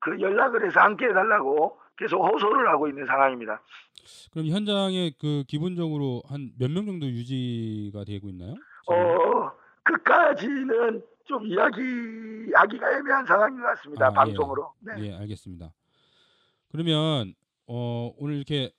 그 0.00 0.20
연락을 0.20 0.66
해서 0.66 0.80
함께 0.80 1.06
해달라고 1.06 1.78
계속 1.96 2.22
호소를 2.24 2.68
하고 2.68 2.88
있는 2.88 3.06
상황입니다. 3.06 3.62
그럼 4.32 4.48
현장에 4.48 5.12
그 5.18 5.44
기본적으로 5.46 6.22
한 6.28 6.50
몇 6.58 6.70
명 6.70 6.84
정도 6.86 7.06
유지가 7.06 8.04
되고 8.04 8.28
있나요? 8.28 8.54
어, 8.88 9.50
그까지는 9.82 11.02
좀 11.24 11.46
이야기 11.46 11.80
하기가 12.54 12.92
애매한 12.98 13.24
상황인 13.24 13.60
것 13.60 13.66
같습니다. 13.68 14.06
아, 14.06 14.10
예. 14.10 14.14
방송으로. 14.14 14.72
네. 14.80 14.92
예, 14.98 15.14
알겠습니다. 15.14 15.72
그러면 16.70 17.34
어, 17.66 18.12
오늘 18.18 18.34
이렇게 18.36 18.72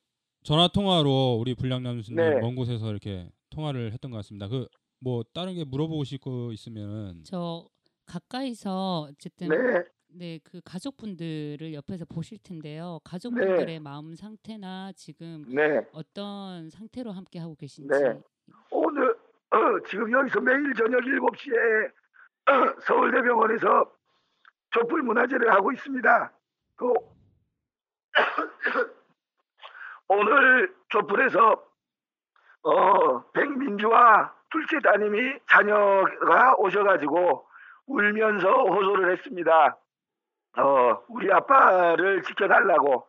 전화 0.43 0.67
통화로 0.67 1.37
우리 1.39 1.55
불량남 1.55 1.95
교수님 1.95 2.17
네. 2.17 2.39
먼 2.39 2.55
곳에서 2.55 2.91
이렇게 2.91 3.27
통화를 3.49 3.93
했던 3.93 4.11
것 4.11 4.17
같습니다. 4.17 4.47
그 4.47 4.67
뭐 5.05 5.23
다른 5.35 5.53
게 5.53 5.63
물어보실 5.63 6.17
거 6.17 6.49
있으면 6.51 7.21
저 7.25 7.69
가까이서 8.07 9.09
어쨌든 9.11 9.49
네. 9.49 9.83
네, 10.07 10.39
그 10.43 10.61
가족분들을 10.65 11.75
옆에서 11.75 12.05
보실 12.05 12.39
텐데요. 12.41 12.99
가족분들의 13.03 13.79
마음 13.81 14.15
상태나 14.15 14.91
지금 14.95 15.45
네. 15.47 15.85
어떤 15.91 16.71
상태로 16.71 17.11
함께 17.11 17.37
하고 17.37 17.53
계신지. 17.53 17.87
네. 17.87 18.19
오늘 18.71 19.11
어, 19.51 19.57
지금 19.87 20.11
여기서 20.11 20.41
매일 20.41 20.73
저녁 20.73 21.01
7시에 21.01 21.91
어, 22.47 22.75
서울대병원에서 22.81 23.91
촛불 24.71 25.03
문화제를 25.03 25.53
하고 25.53 25.71
있습니다. 25.71 26.33
그 26.77 26.93
오늘 30.07 30.73
촛불에서 30.89 31.63
어, 32.63 33.31
백민주와 33.33 34.33
둘째 34.55 34.79
따님이 34.79 35.37
자녀가 35.49 36.55
오셔가지고 36.57 37.45
울면서 37.87 38.49
호소를 38.49 39.11
했습니다. 39.11 39.77
어, 40.57 41.03
우리 41.09 41.29
아빠를 41.29 42.23
지켜달라고 42.23 43.05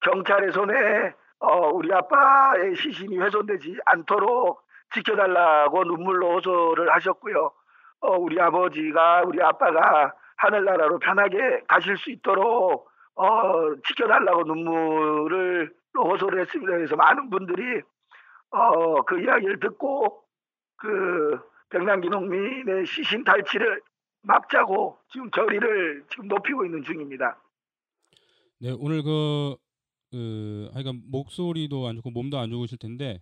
경찰의 0.00 0.52
손에 0.52 1.12
어, 1.40 1.68
우리 1.68 1.92
아빠의 1.92 2.74
시신이 2.76 3.18
훼손되지 3.18 3.78
않도록 3.84 4.62
지켜달라고 4.94 5.84
눈물로 5.84 6.36
호소를 6.36 6.90
하셨고요. 6.94 7.52
어, 8.00 8.16
우리 8.16 8.40
아버지가 8.40 9.24
우리 9.26 9.42
아빠가 9.42 10.14
하늘나라로 10.38 10.98
편하게 10.98 11.60
가실 11.68 11.98
수 11.98 12.10
있도록 12.10 12.88
어, 13.16 13.74
지켜달라고 13.86 14.44
눈물을 14.44 15.70
호소를 15.94 16.40
했습니다. 16.40 16.72
그래서 16.72 16.96
많은 16.96 17.28
분들이 17.28 17.82
어, 18.50 19.02
그 19.02 19.20
이야기를 19.20 19.60
듣고 19.60 20.24
그 20.80 21.38
백남기 21.68 22.08
농민의 22.08 22.86
시신 22.86 23.22
탈취를 23.22 23.80
막자고 24.22 24.98
지금 25.12 25.30
결의를 25.30 26.04
지금 26.10 26.26
높이고 26.28 26.64
있는 26.64 26.82
중입니다. 26.82 27.38
네, 28.60 28.74
오늘 28.78 29.02
그, 29.02 29.56
그 30.10 30.68
하여간 30.74 31.02
목소리도 31.10 31.86
안 31.86 31.96
좋고 31.96 32.10
몸도 32.10 32.38
안 32.38 32.50
좋으실 32.50 32.78
텐데 32.78 33.20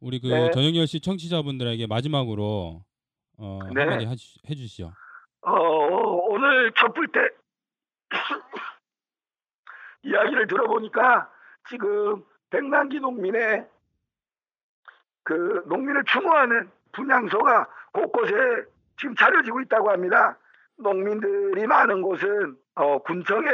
우리 0.00 0.20
그 0.20 0.26
네. 0.28 0.50
저녁 0.50 0.70
10시 0.72 1.02
청취자분들에게 1.02 1.86
마지막으로 1.86 2.84
어, 3.38 3.58
네. 3.74 3.80
한마디 3.82 4.04
하시- 4.06 4.38
해주시죠. 4.48 4.92
어, 5.42 5.52
오늘 5.52 6.72
촛불 6.72 7.08
때 7.08 7.20
이야기를 10.02 10.46
들어보니까 10.46 11.30
지금 11.68 12.24
백남기 12.50 12.98
농민의 13.00 13.66
그 15.24 15.62
농민을 15.66 16.04
추모하는 16.04 16.70
분향소가 16.98 17.66
곳곳에 17.92 18.34
지금 18.96 19.14
차려지고 19.14 19.60
있다고 19.62 19.90
합니다. 19.90 20.36
농민들이 20.76 21.66
많은 21.66 22.02
곳은 22.02 22.56
어, 22.74 22.98
군청에 22.98 23.48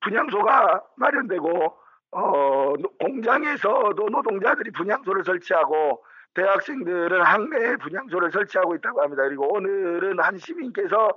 분향소가 0.00 0.82
마련되고 0.96 1.76
어, 2.12 2.72
노- 2.78 2.90
공장에서도 3.00 3.94
노동자들이 3.96 4.70
분향소를 4.72 5.24
설치하고 5.24 6.04
대학생들은 6.34 7.20
학내에 7.22 7.76
분향소를 7.76 8.30
설치하고 8.32 8.74
있다고 8.76 9.02
합니다. 9.02 9.22
그리고 9.24 9.52
오늘은 9.54 10.18
한 10.20 10.36
시민께서 10.38 11.08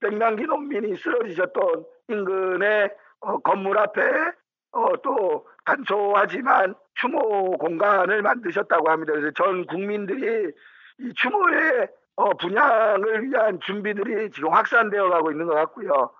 백남기 0.00 0.44
농민이 0.44 0.96
쓰러지셨던 0.96 1.84
인근의 2.08 2.90
어, 3.20 3.38
건물 3.38 3.78
앞에 3.78 4.02
어, 4.72 4.96
또 5.02 5.46
간소하지만 5.64 6.74
추모 6.94 7.56
공간을 7.58 8.22
만드셨다고 8.22 8.90
합니다. 8.90 9.12
그래서 9.14 9.30
전 9.34 9.66
국민들이 9.66 10.52
이 10.98 11.12
추모의 11.14 11.88
어, 12.16 12.30
분양을 12.34 13.24
위한 13.24 13.60
준비들이 13.60 14.30
지금 14.30 14.52
확산되어 14.52 15.10
가고 15.10 15.30
있는 15.30 15.46
것 15.46 15.54
같고요. 15.54 16.10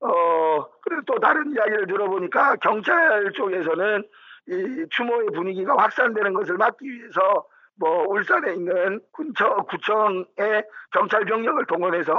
어, 0.00 0.66
그리고 0.82 1.02
또 1.06 1.20
다른 1.20 1.52
이야기를 1.52 1.86
들어보니까 1.86 2.56
경찰 2.56 3.30
쪽에서는 3.32 4.02
이 4.48 4.86
추모의 4.90 5.28
분위기가 5.34 5.76
확산되는 5.76 6.32
것을 6.32 6.56
막기 6.56 6.90
위해서 6.90 7.46
뭐 7.76 8.06
울산에 8.08 8.54
있는 8.54 9.00
군청, 9.12 9.64
구청의 9.68 10.64
경찰 10.92 11.24
병력을 11.24 11.64
동원해서 11.66 12.12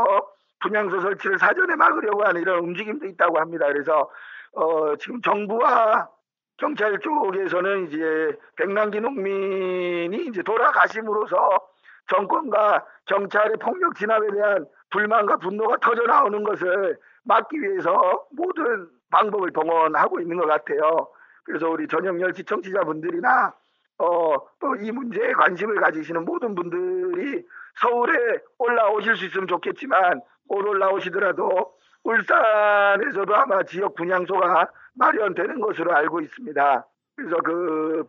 분향소 0.61 1.01
설치를 1.01 1.37
사전에 1.37 1.75
막으려고 1.75 2.23
하는 2.23 2.41
이런 2.41 2.59
움직임도 2.59 3.05
있다고 3.07 3.39
합니다. 3.39 3.67
그래서 3.67 4.09
어, 4.53 4.95
지금 4.97 5.21
정부와 5.21 6.09
경찰 6.57 6.99
쪽에서는 6.99 7.87
이제 7.87 8.37
백남기 8.55 9.01
농민이 9.01 10.27
이제 10.27 10.41
돌아가심으로써 10.43 11.59
정권과 12.07 12.85
경찰의 13.05 13.57
폭력 13.57 13.95
진압에 13.95 14.27
대한 14.31 14.65
불만과 14.89 15.37
분노가 15.37 15.77
터져 15.77 16.03
나오는 16.03 16.43
것을 16.43 16.97
막기 17.23 17.61
위해서 17.61 18.25
모든 18.31 18.87
방법을 19.11 19.51
동원하고 19.51 20.19
있는 20.19 20.37
것 20.37 20.47
같아요. 20.47 21.07
그래서 21.45 21.69
우리 21.69 21.87
저녁 21.87 22.15
10시 22.15 22.47
청취자분들이나 22.47 23.53
어, 23.99 24.35
또 24.59 24.75
이 24.81 24.91
문제에 24.91 25.31
관심을 25.33 25.75
가지시는 25.79 26.25
모든 26.25 26.55
분들이 26.55 27.43
서울에 27.79 28.39
올라오실 28.57 29.15
수 29.15 29.25
있으면 29.25 29.47
좋겠지만 29.47 30.21
못 30.47 30.65
올라오시더라도 30.67 31.73
울산에서도 32.03 33.35
아마 33.35 33.63
지역 33.63 33.95
분향소가 33.95 34.67
마련되는 34.95 35.61
것으로 35.61 35.95
알고 35.95 36.21
있습니다. 36.21 36.85
그래서 37.15 37.37
그, 37.37 38.05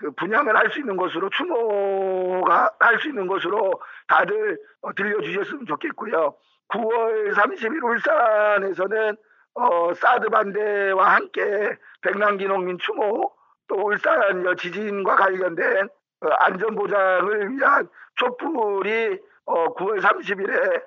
그 0.00 0.10
분양을 0.12 0.56
할 0.56 0.70
수 0.70 0.80
있는 0.80 0.96
곳으로 0.96 1.28
추모가 1.30 2.72
할 2.80 2.98
수 3.00 3.08
있는 3.08 3.26
곳으로 3.26 3.70
다들 4.08 4.58
어, 4.80 4.92
들려주셨으면 4.94 5.66
좋겠고요. 5.66 6.34
9월 6.68 7.34
30일 7.34 7.84
울산에서는 7.84 9.16
어, 9.54 9.94
사드 9.94 10.30
반대와 10.30 11.16
함께 11.16 11.76
백남기 12.00 12.46
농민 12.46 12.78
추모 12.78 13.30
또 13.68 13.74
울산 13.76 14.44
여 14.44 14.54
지진과 14.54 15.16
관련된 15.16 15.88
어, 16.22 16.28
안전 16.40 16.74
보장을 16.76 17.50
위한 17.50 17.88
촛불이 18.16 19.18
어, 19.46 19.74
9월 19.74 20.00
30일에 20.00 20.82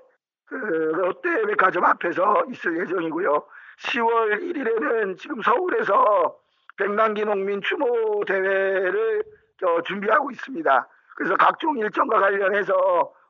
그 0.47 0.55
롯데백화점 0.55 1.83
앞에서 1.85 2.45
있을 2.51 2.79
예정이고요. 2.79 3.45
10월 3.85 4.41
1일에는 4.41 5.17
지금 5.17 5.41
서울에서 5.41 6.35
백남기 6.77 7.23
농민 7.23 7.61
추모 7.61 8.23
대회를 8.25 9.23
어, 9.63 9.81
준비하고 9.83 10.31
있습니다. 10.31 10.87
그래서 11.15 11.35
각종 11.35 11.77
일정과 11.77 12.19
관련해서 12.19 12.73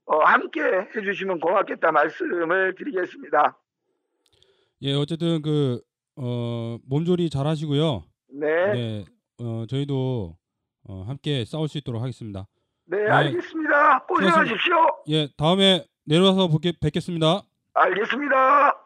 어, 0.05 0.19
함께 0.23 0.61
해주시면 0.95 1.39
고맙겠다 1.39 1.91
말씀을 1.91 2.75
드리겠습니다. 2.75 3.57
예, 4.81 4.93
어쨌든 4.93 5.41
그 5.41 5.79
어, 6.17 6.77
몸조리 6.87 7.29
잘 7.29 7.47
하시고요. 7.47 8.03
네, 8.33 8.73
네, 8.73 9.05
어, 9.39 9.65
저희도 9.67 10.35
어, 10.87 11.03
함께 11.07 11.45
싸울 11.45 11.67
수 11.67 11.77
있도록 11.77 12.01
하겠습니다. 12.01 12.47
네, 12.85 13.07
알겠습니다. 13.07 14.05
고생하십시오. 14.05 14.75
예, 15.09 15.27
다음에 15.37 15.85
내려와서 16.05 16.49
뵙겠습니다. 16.81 17.41
알겠습니다. 17.73 18.82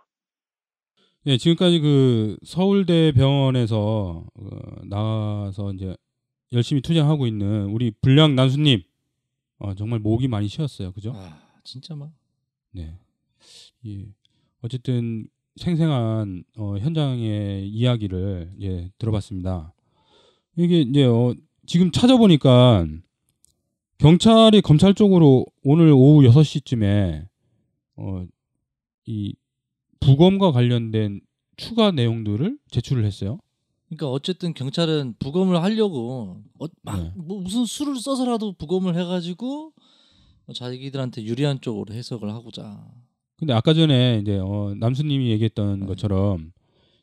예, 1.27 1.37
지금까지 1.37 1.79
그 1.81 2.37
서울대 2.45 3.11
병원에서 3.11 4.25
어, 4.33 4.49
나와서 4.85 5.73
이제 5.73 5.93
열심히 6.53 6.81
투쟁하고 6.81 7.27
있는 7.27 7.65
우리 7.65 7.91
불량 7.91 8.33
난수님 8.33 8.81
어, 9.59 9.75
정말 9.75 9.99
목이 9.99 10.29
많이 10.29 10.47
쉬었어요, 10.47 10.93
그죠? 10.93 11.11
아 11.13 11.37
진짜 11.65 11.95
막 11.95 12.13
네. 12.71 12.97
예. 13.85 14.05
어쨌든 14.61 15.27
생생한 15.57 16.45
어, 16.55 16.77
현장의 16.77 17.67
이야기를 17.67 18.53
예, 18.61 18.89
들어봤습니다. 18.97 19.73
이게 20.55 20.79
이제 20.79 21.03
어, 21.03 21.35
지금 21.65 21.91
찾아보니까 21.91 22.87
경찰이 23.97 24.61
검찰 24.61 24.93
쪽으로 24.93 25.45
오늘 25.65 25.91
오후 25.91 26.21
6시쯤에 26.21 27.27
어, 27.97 28.25
이 29.07 29.35
부검과 29.99 30.51
관련된 30.51 31.21
추가 31.55 31.91
내용들을 31.91 32.57
제출을 32.71 33.05
했어요. 33.05 33.39
그러니까 33.87 34.09
어쨌든 34.09 34.53
경찰은 34.53 35.15
부검을 35.19 35.61
하려고 35.63 36.43
어, 36.59 36.67
막 36.81 37.01
네. 37.01 37.11
뭐 37.15 37.41
무슨 37.41 37.65
수를 37.65 37.95
써서라도 37.95 38.53
부검을 38.53 38.95
해가지고 38.97 39.73
자기들한테 40.53 41.23
유리한 41.23 41.61
쪽으로 41.61 41.93
해석을 41.93 42.29
하고자. 42.29 42.85
근데 43.37 43.53
아까 43.53 43.73
전에 43.73 44.19
이제 44.21 44.39
어, 44.39 44.73
남수님이 44.77 45.29
얘기했던 45.31 45.81
네. 45.81 45.85
것처럼 45.85 46.51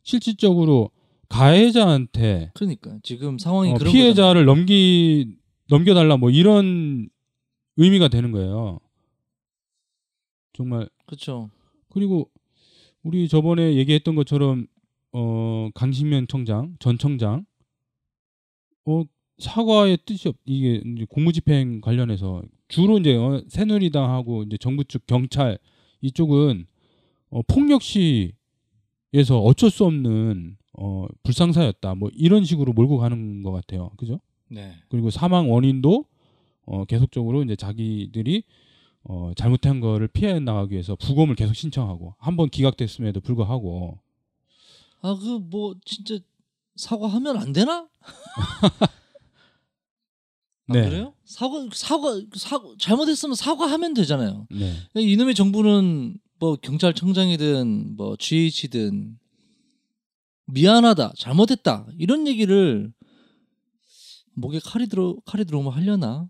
실질적으로 0.03 0.91
가해자한테 1.29 2.51
그러니까 2.55 2.99
지금 3.03 3.39
상황이 3.39 3.73
어, 3.73 3.77
피해자를 3.77 4.45
넘기 4.45 5.37
넘겨달라 5.69 6.17
뭐 6.19 6.31
이런 6.31 7.09
의미가 7.77 8.09
되는 8.09 8.31
거예요. 8.31 8.79
정말 10.53 10.89
그렇죠. 11.07 11.51
그리고 11.91 12.31
우리 13.05 13.29
저번에 13.29 13.75
얘기했던 13.75 14.15
것처럼 14.15 14.67
어 15.13 15.69
강신면 15.75 16.27
청장 16.27 16.75
전 16.81 16.99
청장 16.99 17.45
어 18.87 19.05
사과의 19.39 19.99
뜻이 20.07 20.29
없 20.29 20.37
이게 20.45 20.83
공무집행 21.11 21.81
관련해서 21.81 22.43
주로 22.69 22.99
이제 22.99 23.15
어, 23.15 23.43
새누리당하고 23.49 24.45
이제 24.45 24.57
정부 24.57 24.85
측 24.85 25.07
경찰 25.07 25.59
이쪽은 26.01 26.67
어 27.31 27.43
폭력 27.43 27.83
시에서 27.83 28.33
어쩔 29.39 29.71
수 29.71 29.85
없는 29.85 30.57
어 30.79 31.07
불상사였다. 31.23 31.95
뭐 31.97 32.11
이런 32.15 32.45
식으로 32.45 32.73
몰고 32.73 32.99
가는 32.99 33.43
것 33.43 33.53
같아요. 33.53 33.91
그죠? 33.97 34.19
네. 34.49 34.73
그리고 34.89 35.11
사망 35.11 35.51
원인도 35.53 36.07
어 36.67 36.85
계속적으로 36.87 37.43
이제 37.43 37.55
자기들이 37.55 38.45
어 39.05 39.33
잘못한 39.37 39.81
거를 39.81 40.09
피해 40.09 40.39
나가기 40.41 40.73
위해서 40.73 40.97
부검을 40.97 41.35
계속 41.35 41.55
신청하고 41.55 42.15
한 42.19 42.37
번 42.37 42.49
기각됐음에도 42.49 43.21
불구하고 43.21 43.99
아 45.03 45.15
그 45.15 45.39
뭐 45.41 45.75
진짜 45.85 46.19
사과하면 46.77 47.37
안 47.37 47.53
되나? 47.53 47.81
안 47.81 47.89
네. 50.69 50.89
그래요? 50.89 51.15
사과 51.25 51.69
사과 51.75 52.21
사과 52.35 52.75
잘못했으면 52.79 53.35
사과하면 53.37 53.93
되잖아요. 53.95 54.47
네. 54.51 54.75
이놈의 55.03 55.35
정부는 55.35 56.17
뭐 56.41 56.57
경찰청장이든 56.57 57.97
뭐 57.97 58.17
GH든 58.19 59.19
미안하다 60.47 61.13
잘못했다 61.19 61.87
이런 61.99 62.27
얘기를 62.27 62.93
목에 64.35 64.59
칼이 64.59 64.89
들어 64.89 65.17
칼이 65.27 65.45
들어오면 65.45 65.73
하려나? 65.73 66.29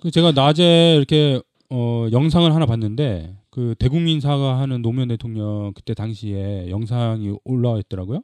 그 0.00 0.10
제가 0.10 0.32
낮에 0.32 0.96
이렇게 0.96 1.40
어 1.70 2.06
영상을 2.12 2.52
하나 2.54 2.66
봤는데 2.66 3.36
그 3.50 3.74
대국민 3.78 4.20
사과하는 4.20 4.82
노무현 4.82 5.08
대통령 5.08 5.72
그때 5.74 5.94
당시에 5.94 6.68
영상이 6.70 7.36
올라와 7.44 7.78
있더라고요. 7.80 8.22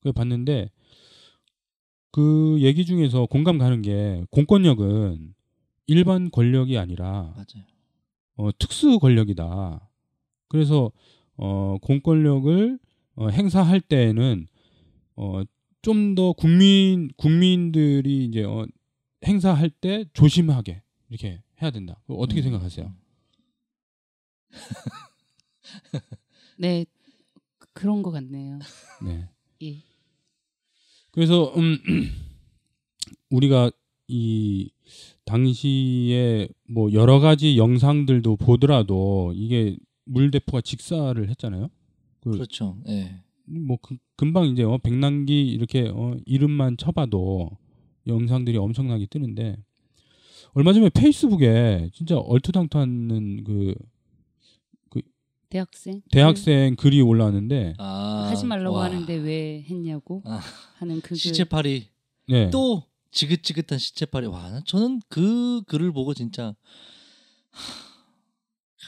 그 0.00 0.12
봤는데 0.12 0.70
그 2.12 2.58
얘기 2.60 2.84
중에서 2.84 3.26
공감 3.26 3.58
가는 3.58 3.82
게 3.82 4.24
공권력은 4.30 5.34
일반 5.86 6.30
권력이 6.30 6.78
아니라 6.78 7.32
맞아요. 7.34 7.64
어, 8.36 8.50
특수 8.58 8.98
권력이다. 8.98 9.88
그래서 10.48 10.90
어, 11.36 11.76
공권력을 11.82 12.78
어, 13.16 13.28
행사할 13.28 13.80
때에는 13.80 14.46
어, 15.16 15.42
좀 15.82 16.14
더 16.14 16.32
국민 16.32 17.08
국민들이 17.16 18.24
이제 18.24 18.44
어, 18.44 18.66
행사할 19.26 19.70
때 19.70 20.04
조심하게 20.12 20.82
이렇게 21.08 21.42
해야 21.60 21.70
된다. 21.70 22.00
어떻게 22.08 22.40
음. 22.40 22.44
생각하세요? 22.44 22.94
네 26.58 26.84
그- 27.58 27.68
그런 27.72 28.02
것 28.02 28.10
같네요. 28.10 28.58
네. 29.04 29.28
예. 29.62 29.82
그래서 31.10 31.52
음, 31.56 31.78
우리가 33.30 33.70
이 34.08 34.70
당시에 35.24 36.48
뭐 36.68 36.92
여러 36.92 37.20
가지 37.20 37.58
영상들도 37.58 38.36
보더라도 38.36 39.32
이게 39.34 39.76
물대포가 40.04 40.62
직사를 40.62 41.28
했잖아요. 41.28 41.68
그 42.20 42.30
그렇죠. 42.30 42.78
예. 42.88 43.22
뭐 43.44 43.78
그- 43.80 43.96
금방 44.16 44.46
이제 44.46 44.62
어, 44.62 44.78
백남기 44.78 45.46
이렇게 45.48 45.88
어, 45.94 46.16
이름만 46.26 46.76
쳐봐도 46.76 47.50
영상들이 48.08 48.56
엄청나게 48.56 49.06
뜨는데 49.06 49.56
얼마 50.54 50.72
전에 50.72 50.88
페이스북에 50.88 51.90
진짜 51.92 52.16
얼토당토하는 52.18 53.44
그 53.44 53.74
대학생 55.50 56.02
대학생 56.10 56.76
글이 56.76 57.00
올라왔는데 57.00 57.74
아 57.78 58.28
하지 58.30 58.44
말라고 58.44 58.76
와. 58.76 58.84
하는데 58.84 59.14
왜 59.14 59.62
했냐고 59.62 60.22
아. 60.26 60.40
하는 60.78 61.00
그 61.00 61.14
시체팔이 61.14 61.86
네. 62.28 62.50
또 62.50 62.82
지긋지긋한 63.12 63.78
시체팔이 63.78 64.26
와 64.26 64.60
저는 64.66 65.00
그 65.08 65.62
글을 65.62 65.92
보고 65.92 66.12
진짜 66.12 66.54
하, 67.50 67.62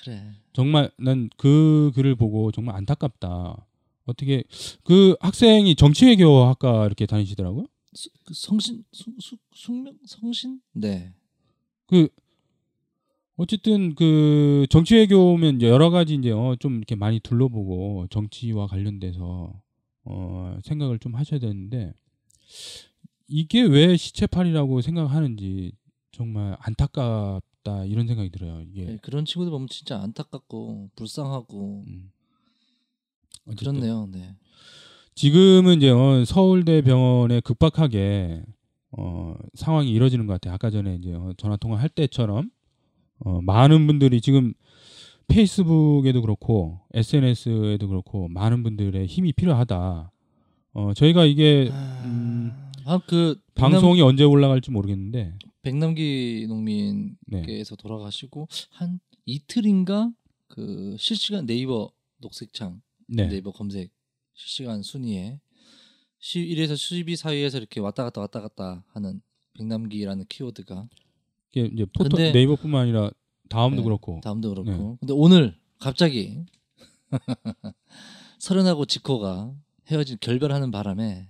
그래 0.04 0.32
정말 0.52 0.90
난 0.98 1.30
그 1.38 1.90
글을 1.94 2.14
보고 2.16 2.52
정말 2.52 2.76
안타깝다. 2.76 3.66
어떻게 4.04 4.44
그 4.84 5.16
학생이 5.20 5.74
정치외교학과 5.76 6.84
이렇게 6.84 7.06
다니시더라고요. 7.06 7.66
수- 7.94 8.10
그 8.24 8.34
성신 8.34 8.84
수, 8.92 9.12
수, 9.18 9.36
숙명 9.54 9.98
성신? 10.06 10.60
네. 10.72 11.12
그 11.86 12.08
어쨌든 13.36 13.94
그 13.94 14.66
정치 14.70 14.94
외교면 14.96 15.56
이제 15.56 15.68
여러 15.68 15.90
가지 15.90 16.14
이제 16.14 16.30
어, 16.30 16.56
좀 16.58 16.76
이렇게 16.76 16.94
많이 16.94 17.20
둘러보고 17.20 18.06
정치와 18.10 18.66
관련돼서 18.66 19.60
어, 20.04 20.58
생각을 20.64 20.98
좀 20.98 21.14
하셔야 21.14 21.40
되는데 21.40 21.92
이게 23.28 23.62
왜 23.62 23.96
시체팔이라고 23.96 24.80
생각하는지 24.82 25.72
정말 26.12 26.56
안타깝다 26.60 27.84
이런 27.86 28.06
생각이 28.06 28.30
들어요. 28.30 28.60
이게. 28.62 28.84
네, 28.84 28.98
그런 29.02 29.24
친구들 29.24 29.50
보면 29.50 29.68
진짜 29.68 30.00
안타깝고 30.02 30.90
불쌍하고 30.96 31.84
음. 31.86 32.12
그렇네요. 33.56 34.06
네 34.10 34.36
지금은 35.14 35.76
이제 35.78 35.90
어, 35.90 36.24
서울대 36.24 36.82
병원에 36.82 37.40
급박하게 37.40 38.42
어, 38.92 39.34
상황이 39.54 39.90
이뤄지는 39.90 40.26
것 40.26 40.34
같아요. 40.34 40.54
아까 40.54 40.70
전에 40.70 40.96
이제 40.96 41.12
어, 41.14 41.32
전화 41.36 41.56
통화 41.56 41.78
할 41.78 41.88
때처럼 41.88 42.50
어, 43.20 43.40
많은 43.42 43.86
분들이 43.86 44.20
지금 44.20 44.54
페이스북에도 45.28 46.22
그렇고 46.22 46.80
SNS에도 46.92 47.88
그렇고 47.88 48.28
많은 48.28 48.62
분들의 48.62 49.06
힘이 49.06 49.32
필요하다. 49.32 50.10
어, 50.72 50.94
저희가 50.94 51.24
이게 51.24 51.68
음, 52.04 52.52
아그 52.84 53.40
백남, 53.54 53.72
방송이 53.72 54.00
언제 54.02 54.24
올라갈지 54.24 54.70
모르겠는데 54.70 55.34
백남기 55.62 56.46
농민께서 56.48 57.76
네. 57.76 57.82
돌아가시고 57.82 58.48
한 58.70 59.00
이틀인가 59.26 60.10
그 60.48 60.96
실시간 60.98 61.46
네이버 61.46 61.92
녹색창 62.18 62.80
네. 63.08 63.28
네이버 63.28 63.52
검색 63.52 63.90
실시간 64.44 64.82
순위에 64.82 65.38
11에서 66.22 66.74
12 66.76 67.16
사이에서 67.16 67.58
이렇게 67.58 67.78
왔다 67.80 68.04
갔다 68.04 68.22
왔다 68.22 68.40
갔다 68.40 68.84
하는 68.88 69.20
백남기라는 69.54 70.24
키워드가 70.28 70.88
이게 71.52 71.66
이제 71.72 71.84
포토 71.84 72.08
근데- 72.16 72.32
네이버뿐만 72.32 72.82
아니라 72.82 73.10
다음도 73.50 73.78
네, 73.78 73.84
그렇고 73.84 74.20
다음도 74.22 74.48
그렇고 74.50 74.70
네. 74.70 74.96
근데 75.00 75.12
오늘 75.12 75.58
갑자기 75.78 76.38
서른하고 78.38 78.86
지코가 78.86 79.54
헤어진 79.88 80.16
결별하는 80.20 80.70
바람에 80.70 81.28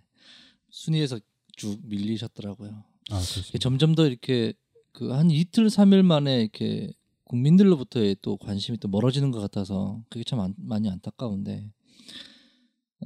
순위에서 0.70 1.18
쭉 1.56 1.80
밀리셨더라고요. 1.84 2.84
아. 3.10 3.20
점점 3.60 3.94
더 3.94 4.06
이렇게 4.06 4.52
그 4.92 5.12
한 5.12 5.30
이틀 5.30 5.70
삼일 5.70 6.02
만에 6.02 6.42
이렇게 6.42 6.92
국민들로부터의 7.24 8.16
또 8.22 8.36
관심이 8.36 8.76
또 8.78 8.88
멀어지는 8.88 9.30
것 9.30 9.40
같아서 9.40 10.02
그게 10.10 10.24
참 10.24 10.40
안- 10.40 10.54
많이 10.58 10.88
안타까운데 10.90 11.70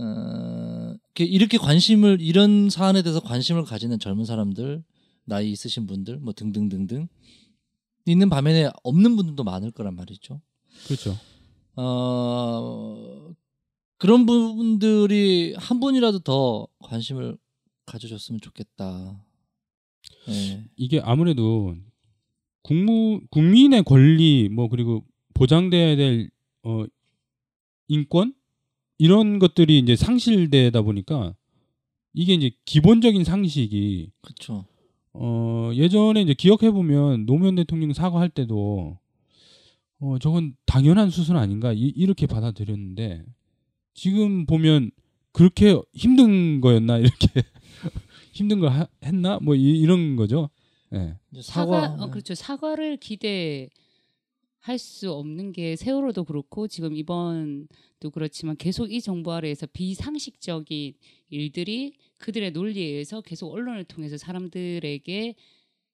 어, 0.00 0.94
이렇게, 1.18 1.56
관심을 1.58 2.18
이런 2.20 2.68
사안에 2.68 3.02
대해서 3.02 3.20
관심을 3.20 3.64
가지는 3.64 3.98
젊은 3.98 4.24
사람들 4.24 4.82
나이 5.24 5.50
있으신 5.50 5.86
분들 5.86 6.18
뭐 6.18 6.32
등등등등 6.32 7.08
있는 8.06 8.28
반면에 8.28 8.70
없는 8.82 9.16
분들도 9.16 9.44
많을 9.44 9.70
거란 9.70 9.94
말이죠. 9.94 10.40
그렇죠. 10.86 11.16
어, 11.76 13.34
그런 13.98 14.26
분들이 14.26 15.54
한 15.56 15.80
분이라도 15.80 16.20
더 16.20 16.66
관심을 16.80 17.38
가져줬으면 17.86 18.40
좋겠다. 18.40 19.24
네. 20.26 20.64
이게 20.76 21.00
아무래도 21.00 21.76
국무 22.62 23.20
국민의 23.30 23.84
권리 23.84 24.48
뭐 24.48 24.68
그리고 24.68 25.04
보장돼야 25.34 25.96
될 25.96 26.30
어, 26.62 26.84
인권 27.88 28.34
이런 28.98 29.38
것들이 29.38 29.78
이제 29.78 29.96
상실되다 29.96 30.82
보니까 30.82 31.34
이게 32.12 32.34
이제 32.34 32.50
기본적인 32.64 33.24
상식이 33.24 34.10
그렇죠. 34.20 34.64
어, 35.12 35.70
예전에 35.74 36.22
이제 36.22 36.34
기억해 36.34 36.70
보면 36.70 37.26
노무현 37.26 37.54
대통령 37.54 37.92
사과할 37.92 38.28
때도 38.28 38.98
어, 40.00 40.18
저건 40.20 40.54
당연한 40.66 41.10
수순 41.10 41.36
아닌가 41.36 41.72
이, 41.72 41.92
이렇게 41.96 42.26
받아들였는데 42.26 43.24
지금 43.94 44.46
보면 44.46 44.90
그렇게 45.32 45.80
힘든 45.92 46.60
거였나 46.60 46.98
이렇게 46.98 47.28
힘든 48.32 48.60
걸 48.60 48.70
하- 48.70 48.88
했나 49.04 49.38
뭐 49.40 49.54
이, 49.54 49.84
런 49.86 50.16
거죠. 50.16 50.50
예. 50.92 51.16
이제 51.32 51.42
사과 51.42 51.80
사과 51.88 52.04
어, 52.04 52.10
그렇죠 52.10 52.34
사과를 52.34 52.98
기대하는 52.98 53.68
할 54.64 54.78
수 54.78 55.12
없는 55.12 55.52
게 55.52 55.76
세월호도 55.76 56.24
그렇고 56.24 56.68
지금 56.68 56.96
이번도 56.96 58.10
그렇지만 58.14 58.56
계속 58.56 58.90
이 58.90 59.02
정부 59.02 59.30
아래에서 59.34 59.66
비상식적인 59.66 60.94
일들이 61.28 61.92
그들의 62.16 62.52
논리에 62.52 62.86
의해서 62.86 63.20
계속 63.20 63.52
언론을 63.52 63.84
통해서 63.84 64.16
사람들에게 64.16 65.34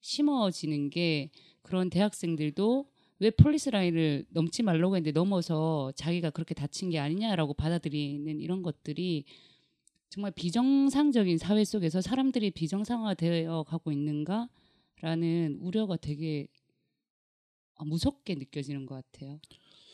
심어지는 0.01 0.89
게 0.91 1.31
그런 1.63 1.91
대학생들도 1.91 2.87
왜 3.19 3.31
폴리스 3.31 3.71
라인을 3.71 4.27
넘지 4.31 4.63
말라고 4.63 4.95
했는데 4.95 5.11
넘어서 5.19 5.91
자기가 5.97 6.31
그렇게 6.31 6.55
다친 6.55 6.91
게 6.91 7.01
아니냐라고 7.01 7.55
받아들이는 7.55 8.39
이런 8.39 8.63
것들이 8.63 9.25
정말 10.11 10.31
비정상적인 10.31 11.39
사회 11.39 11.65
속에서 11.65 12.01
사람들이 12.01 12.53
비정상화되어 12.53 13.65
가고 13.65 13.91
있는가라는 13.91 15.59
우려가 15.61 15.97
되게 15.97 16.47
아, 16.55 16.60
무섭게 17.85 18.35
느껴지는 18.35 18.87
것 18.87 19.03
같아요. 19.13 19.39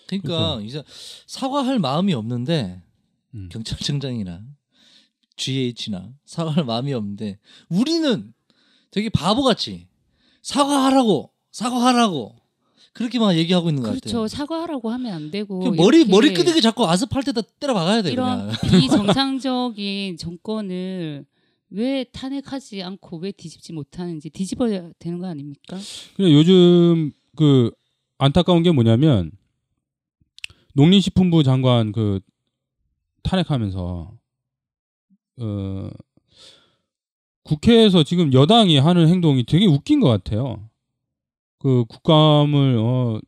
그러니까 0.06 0.60
이제 0.62 0.82
사과할 1.26 1.78
마음이 1.78 2.14
없는데 2.14 2.80
음. 3.34 3.48
경찰청장이나 3.50 4.44
GH나 5.36 6.12
사과할 6.24 6.64
마음이 6.64 6.92
없는데 6.94 7.38
우리는 7.68 8.32
되게 8.90 9.08
바보같이 9.08 9.88
사과하라고 10.42 11.32
사과하라고 11.50 12.36
그렇게만 12.92 13.36
얘기하고 13.36 13.68
있는 13.68 13.82
것 13.82 13.90
그렇죠. 13.90 14.06
같아요. 14.08 14.28
사과하라고 14.28 14.90
하면 14.90 15.12
안 15.12 15.30
되고 15.30 15.58
그 15.60 15.68
머리 15.68 16.04
머리 16.06 16.32
끄덕이 16.32 16.62
자꾸 16.62 16.86
아스팔트에다 16.88 17.42
때려 17.60 17.74
박아야 17.74 18.00
돼 18.02 18.12
이런 18.12 18.48
그냥. 18.52 18.80
비정상적인 18.80 20.16
정권을 20.16 21.26
왜 21.70 22.04
탄핵하지 22.04 22.82
않고 22.82 23.18
왜 23.18 23.32
뒤집지 23.32 23.72
못하는지 23.72 24.30
뒤집어야 24.30 24.90
되는 24.98 25.18
거 25.18 25.26
아닙니까? 25.26 25.76
근데 26.16 26.32
요즘 26.32 27.12
그 27.36 27.70
안타까운 28.18 28.62
게 28.62 28.72
뭐냐면 28.72 29.30
농림식품부 30.74 31.42
장관 31.42 31.92
그 31.92 32.20
탄핵하면서 33.22 34.12
어 35.38 35.90
국회에서 37.42 38.02
지금 38.02 38.32
여당이 38.32 38.78
하는 38.78 39.08
행동이 39.08 39.44
되게 39.44 39.66
웃긴 39.66 40.00
것 40.00 40.08
같아요. 40.08 40.68
그 41.58 41.84
국감을 41.86 42.76
어 42.78 43.20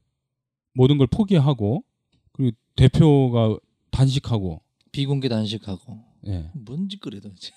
모든 0.74 0.98
걸 0.98 1.06
포기하고 1.06 1.84
그리고 2.32 2.56
대표가 2.76 3.58
단식하고 3.90 4.62
비공개 4.92 5.28
단식하고 5.28 6.04
예. 6.26 6.50
뭔 6.54 6.88
짓거리야 6.88 7.20
도대체. 7.20 7.52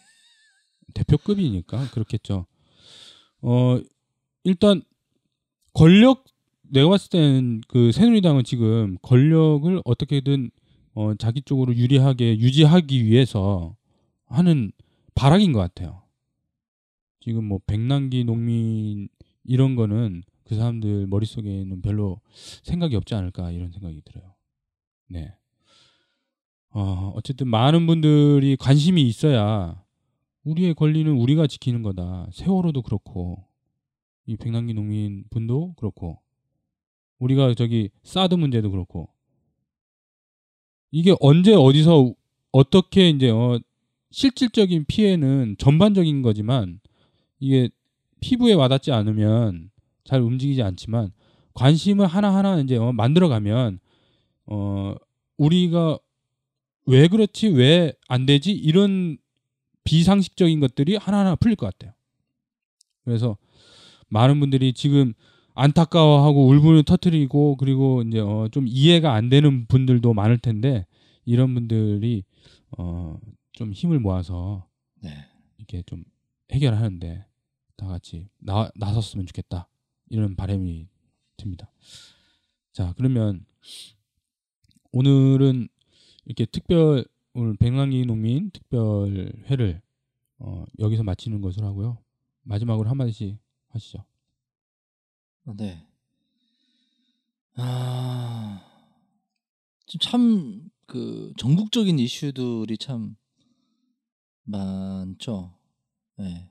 대표급이니까 0.94 1.90
그렇겠죠. 1.92 2.46
어 3.42 3.80
일단 4.44 4.82
권력 5.74 6.26
내가 6.72 6.88
봤을 6.90 7.10
때는 7.10 7.62
그 7.68 7.92
새누리당은 7.92 8.46
지금 8.46 8.98
권력을 9.02 9.82
어떻게든 9.84 10.52
어 10.94 11.14
자기 11.16 11.42
쪽으로 11.42 11.76
유리하게 11.76 12.40
유지하기 12.40 13.06
위해서 13.06 13.76
하는 14.26 14.72
발악인 15.14 15.52
것 15.52 15.60
같아요. 15.60 16.04
지금 17.20 17.46
뭐 17.46 17.60
백남기 17.68 18.24
농민 18.24 19.10
이런 19.44 19.76
거는 19.76 20.24
그 20.46 20.56
사람들 20.56 21.08
머릿속에는 21.08 21.82
별로 21.82 22.22
생각이 22.64 22.96
없지 22.96 23.16
않을까 23.16 23.52
이런 23.52 23.72
생각이 23.72 24.02
들어요. 24.06 24.34
네. 25.08 25.34
어, 26.70 27.12
어쨌든 27.16 27.50
많은 27.50 27.86
분들이 27.86 28.56
관심이 28.56 29.02
있어야 29.08 29.84
우리의 30.46 30.74
권리는 30.74 31.12
우리가 31.12 31.48
지키는 31.48 31.84
거다. 31.84 32.30
세월호도 32.32 32.82
그렇고 32.82 33.46
이 34.26 34.38
백남기 34.38 34.74
농민 34.74 35.26
분도 35.30 35.74
그렇고 35.76 36.22
우리가 37.22 37.54
저기 37.54 37.90
사드 38.04 38.36
문제도 38.36 38.70
그렇고 38.70 39.10
이게 40.92 41.16
언제 41.22 41.54
어디서 41.54 42.14
어떻게 42.52 43.10
이제 43.10 43.30
어 43.30 43.60
실질적인 44.12 44.86
피해는 44.88 45.56
전반적인 45.58 46.22
거지만 46.22 46.82
이게 47.40 47.70
피부에 48.20 48.54
와닿지 48.54 48.92
않으면 48.92 49.72
잘 50.04 50.22
움직이지 50.22 50.62
않지만 50.62 51.14
관심을 51.54 52.08
하나하나 52.08 52.60
이제 52.60 52.76
어 52.76 52.92
만들어 52.92 53.30
가면 53.30 53.80
어 54.48 54.96
우리가 55.38 55.98
왜 56.88 57.08
그렇지 57.08 57.48
왜 57.50 57.94
안 58.10 58.26
되지 58.26 58.52
이런 58.52 59.18
비상식적인 59.86 60.60
것들이 60.60 60.98
하나하나 60.98 61.36
풀릴 61.36 61.56
것 61.56 61.66
같아요. 61.68 61.94
그래서 63.06 63.38
많은 64.10 64.40
분들이 64.42 64.74
지금 64.74 65.14
안타까워하고 65.54 66.48
울분을 66.48 66.84
터트리고 66.84 67.58
그리고 67.58 68.02
이제 68.04 68.20
어, 68.20 68.48
좀 68.52 68.66
이해가 68.68 69.14
안 69.14 69.30
되는 69.30 69.66
분들도 69.66 70.14
많을 70.14 70.38
텐데 70.38 70.86
이런 71.26 71.54
분들이 71.54 72.24
어, 72.78 73.20
좀 73.52 73.74
힘을 73.74 74.00
모아서 74.00 74.68
네. 75.02 75.10
이렇게 75.58 75.84
좀 75.84 76.04
해결하는데 76.52 77.26
다 77.78 77.88
같이 77.88 78.28
나, 78.40 78.70
나섰으면 78.76 79.26
좋겠다 79.26 79.68
이런 80.10 80.36
바람이 80.36 80.88
듭니다. 81.38 81.72
자 82.74 82.94
그러면 82.98 83.46
오늘은 84.92 85.68
이렇게 86.26 86.46
특별 86.46 87.06
오늘 87.34 87.56
백랑기 87.56 88.06
농민 88.06 88.52
특별 88.52 89.34
회를 89.50 89.82
어, 90.40 90.66
여기서 90.80 91.04
마치는 91.04 91.42
것으로 91.42 91.68
하고요. 91.68 91.98
마지막으로 92.44 92.90
한 92.90 92.98
마디씩 92.98 93.38
하시죠. 93.70 94.04
네. 95.46 95.86
아, 97.56 98.62
참 100.00 100.72
그 100.92 101.32
전국적인 101.38 102.00
이슈들이 102.00 102.78
참 102.78 103.16
많죠. 104.44 105.58
네. 106.18 106.50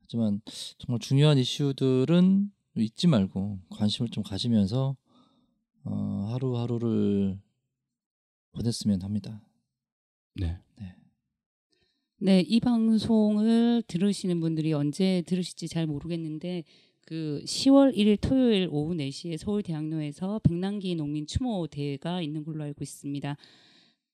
하지만 0.00 0.40
정말 0.78 0.98
중요한 0.98 1.36
이슈들은 1.36 2.50
잊지 2.78 3.06
말고 3.06 3.58
관심을 3.68 4.08
좀 4.08 4.24
가지면서 4.24 4.96
어, 5.84 6.28
하루하루를 6.32 7.38
보냈으면 8.52 9.02
합니다. 9.02 9.46
네. 10.36 10.58
네, 12.18 12.40
이 12.40 12.60
방송을 12.60 13.82
들으시는 13.86 14.40
분들이 14.40 14.72
언제 14.72 15.22
들으실지 15.26 15.68
잘 15.68 15.86
모르겠는데 15.86 16.64
그 17.06 17.40
10월 17.44 17.96
1일 17.96 18.20
토요일 18.20 18.68
오후 18.68 18.92
4시에 18.94 19.36
서울 19.36 19.62
대학로에서 19.62 20.40
백남기 20.40 20.96
농민 20.96 21.24
추모 21.24 21.68
대회가 21.68 22.20
있는 22.20 22.42
걸로 22.42 22.64
알고 22.64 22.82
있습니다. 22.82 23.36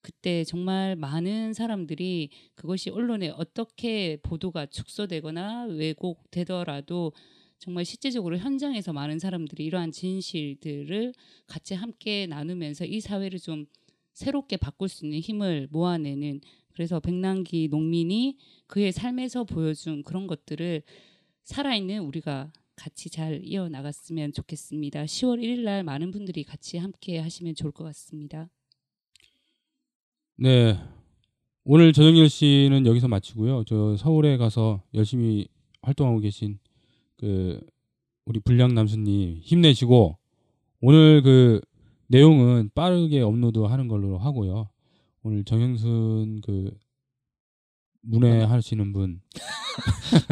그때 0.03 0.45
정말 0.45 0.95
많은 0.97 1.55
사람들이 1.55 2.29
그것이 2.55 2.91
언론에 2.91 3.31
어떻게 3.31 4.19
보도가 4.23 4.67
축소되거나 4.67 5.69
왜곡되더라도 5.71 7.13
정말 7.59 7.87
실제적으로 7.87 8.37
현장에서 8.37 8.93
많은 8.93 9.19
사람들이 9.19 9.65
이러한 9.65 9.91
진실들을 9.91 11.15
같이 11.47 11.75
함께 11.75 12.27
나누면서 12.27 12.85
이 12.85 13.01
사회를 13.01 13.39
좀 13.39 13.65
새롭게 14.13 14.59
바꿀 14.59 14.91
수 14.91 15.07
있는 15.07 15.21
힘을 15.21 15.69
모아내는 15.71 16.43
그래서 16.75 17.01
백남기 17.01 17.69
농민이 17.69 18.37
그의 18.67 18.93
삶에서 18.93 19.45
보여준 19.45 20.03
그런 20.03 20.27
것들을 20.27 20.83
살아있는 21.45 22.01
우리가 22.01 22.53
같이 22.83 23.11
잘 23.11 23.41
이어 23.45 23.69
나갔으면 23.69 24.33
좋겠습니다. 24.33 25.05
10월 25.05 25.41
1일 25.41 25.61
날 25.61 25.85
많은 25.85 26.11
분들이 26.11 26.43
같이 26.43 26.79
함께 26.79 27.21
하시면 27.21 27.55
좋을 27.55 27.71
것 27.71 27.85
같습니다. 27.85 28.51
네. 30.35 30.77
오늘 31.63 31.93
전영열 31.93 32.29
씨는 32.29 32.85
여기서 32.87 33.07
마치고요. 33.07 33.63
저 33.69 33.97
서울에 33.97 34.37
가서 34.37 34.83
열심히 34.95 35.47
활동하고 35.83 36.19
계신 36.19 36.59
그 37.19 37.61
우리 38.25 38.41
불량 38.41 38.75
남수님 38.75 39.39
힘내시고 39.43 40.19
오늘 40.81 41.23
그 41.23 41.61
내용은 42.09 42.69
빠르게 42.75 43.21
업로드하는 43.21 43.87
걸로 43.87 44.19
하고요. 44.19 44.69
오늘 45.23 45.45
정영순 45.45 46.41
그 46.41 46.77
문외 48.03 48.43
하시는 48.45 48.93
분 48.93 49.21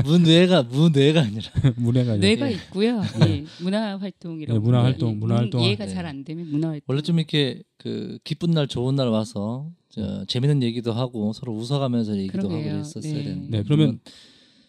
문뇌가 0.05 0.63
문뇌가 0.65 1.23
아니라 1.23 1.41
이제 1.79 2.19
뇌가 2.19 2.49
있고요. 2.51 3.01
예, 3.27 3.45
문화 3.63 3.97
활동이라고. 3.97 4.59
네, 4.59 4.65
문화 4.65 4.83
활동, 4.85 5.11
예, 5.13 5.15
문화 5.15 5.35
문- 5.35 5.43
활동. 5.45 5.63
이해가 5.63 5.87
네. 5.87 5.91
잘안 5.95 6.25
되면 6.25 6.49
문화 6.51 6.69
활동. 6.69 6.85
원래 6.89 7.01
좀 7.03 7.19
이렇게 7.19 7.63
그 7.79 8.19
기쁜 8.25 8.51
날 8.51 8.67
좋은 8.67 8.95
날 8.97 9.09
와서 9.09 9.71
저 9.89 10.25
재밌는 10.27 10.63
얘기도 10.63 10.93
하고 10.93 11.33
서로 11.33 11.53
웃어가면서 11.55 12.17
얘기도 12.19 12.39
하고 12.39 12.49
그러게요. 12.49 12.73
그랬었어야 12.73 13.13
네. 13.15 13.23
되는데 13.25 13.57
네, 13.59 13.63
그러면 13.65 14.01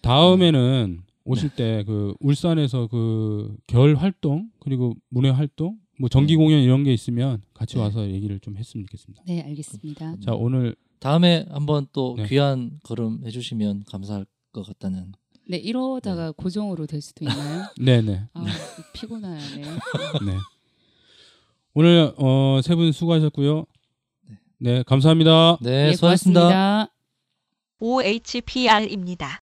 다음에는 0.01 1.01
오실 1.25 1.49
때 1.49 1.83
그 1.85 2.13
울산에서 2.19 2.87
그 2.87 3.55
겨울 3.67 3.95
활동 3.95 4.49
그리고 4.59 4.95
문외 5.09 5.29
활동 5.29 5.77
뭐 5.99 6.09
정기 6.09 6.33
네. 6.33 6.37
공연 6.37 6.61
이런 6.63 6.83
게 6.83 6.93
있으면 6.93 7.41
같이 7.53 7.75
네. 7.75 7.81
와서 7.81 8.09
얘기를 8.09 8.39
좀 8.39 8.57
했으면 8.57 8.85
좋겠습니다. 8.87 9.23
네, 9.27 9.41
알겠습니다. 9.41 10.15
자 10.21 10.31
오늘 10.33 10.75
다음에 11.01 11.45
한번 11.49 11.87
또 11.91 12.15
네. 12.17 12.27
귀한 12.27 12.79
걸음 12.83 13.25
해주시면 13.25 13.83
감사할 13.89 14.25
것 14.53 14.65
같다는 14.65 15.11
네, 15.49 15.57
이러다가 15.57 16.31
고정으로 16.31 16.85
될 16.85 17.01
수도 17.01 17.25
있나요? 17.25 17.65
네네 17.77 18.27
아, 18.33 18.45
피곤하네요. 18.93 19.65
네 20.25 20.37
오늘 21.73 22.13
어, 22.17 22.59
세 22.63 22.75
분 22.75 22.91
수고하셨고요. 22.91 23.65
네, 24.59 24.83
감사합니다. 24.83 25.57
네, 25.61 25.87
예, 25.89 25.93
수고하셨습니다. 25.93 26.41
고맙습니다. 26.41 26.91
OHPR입니다. 27.79 29.39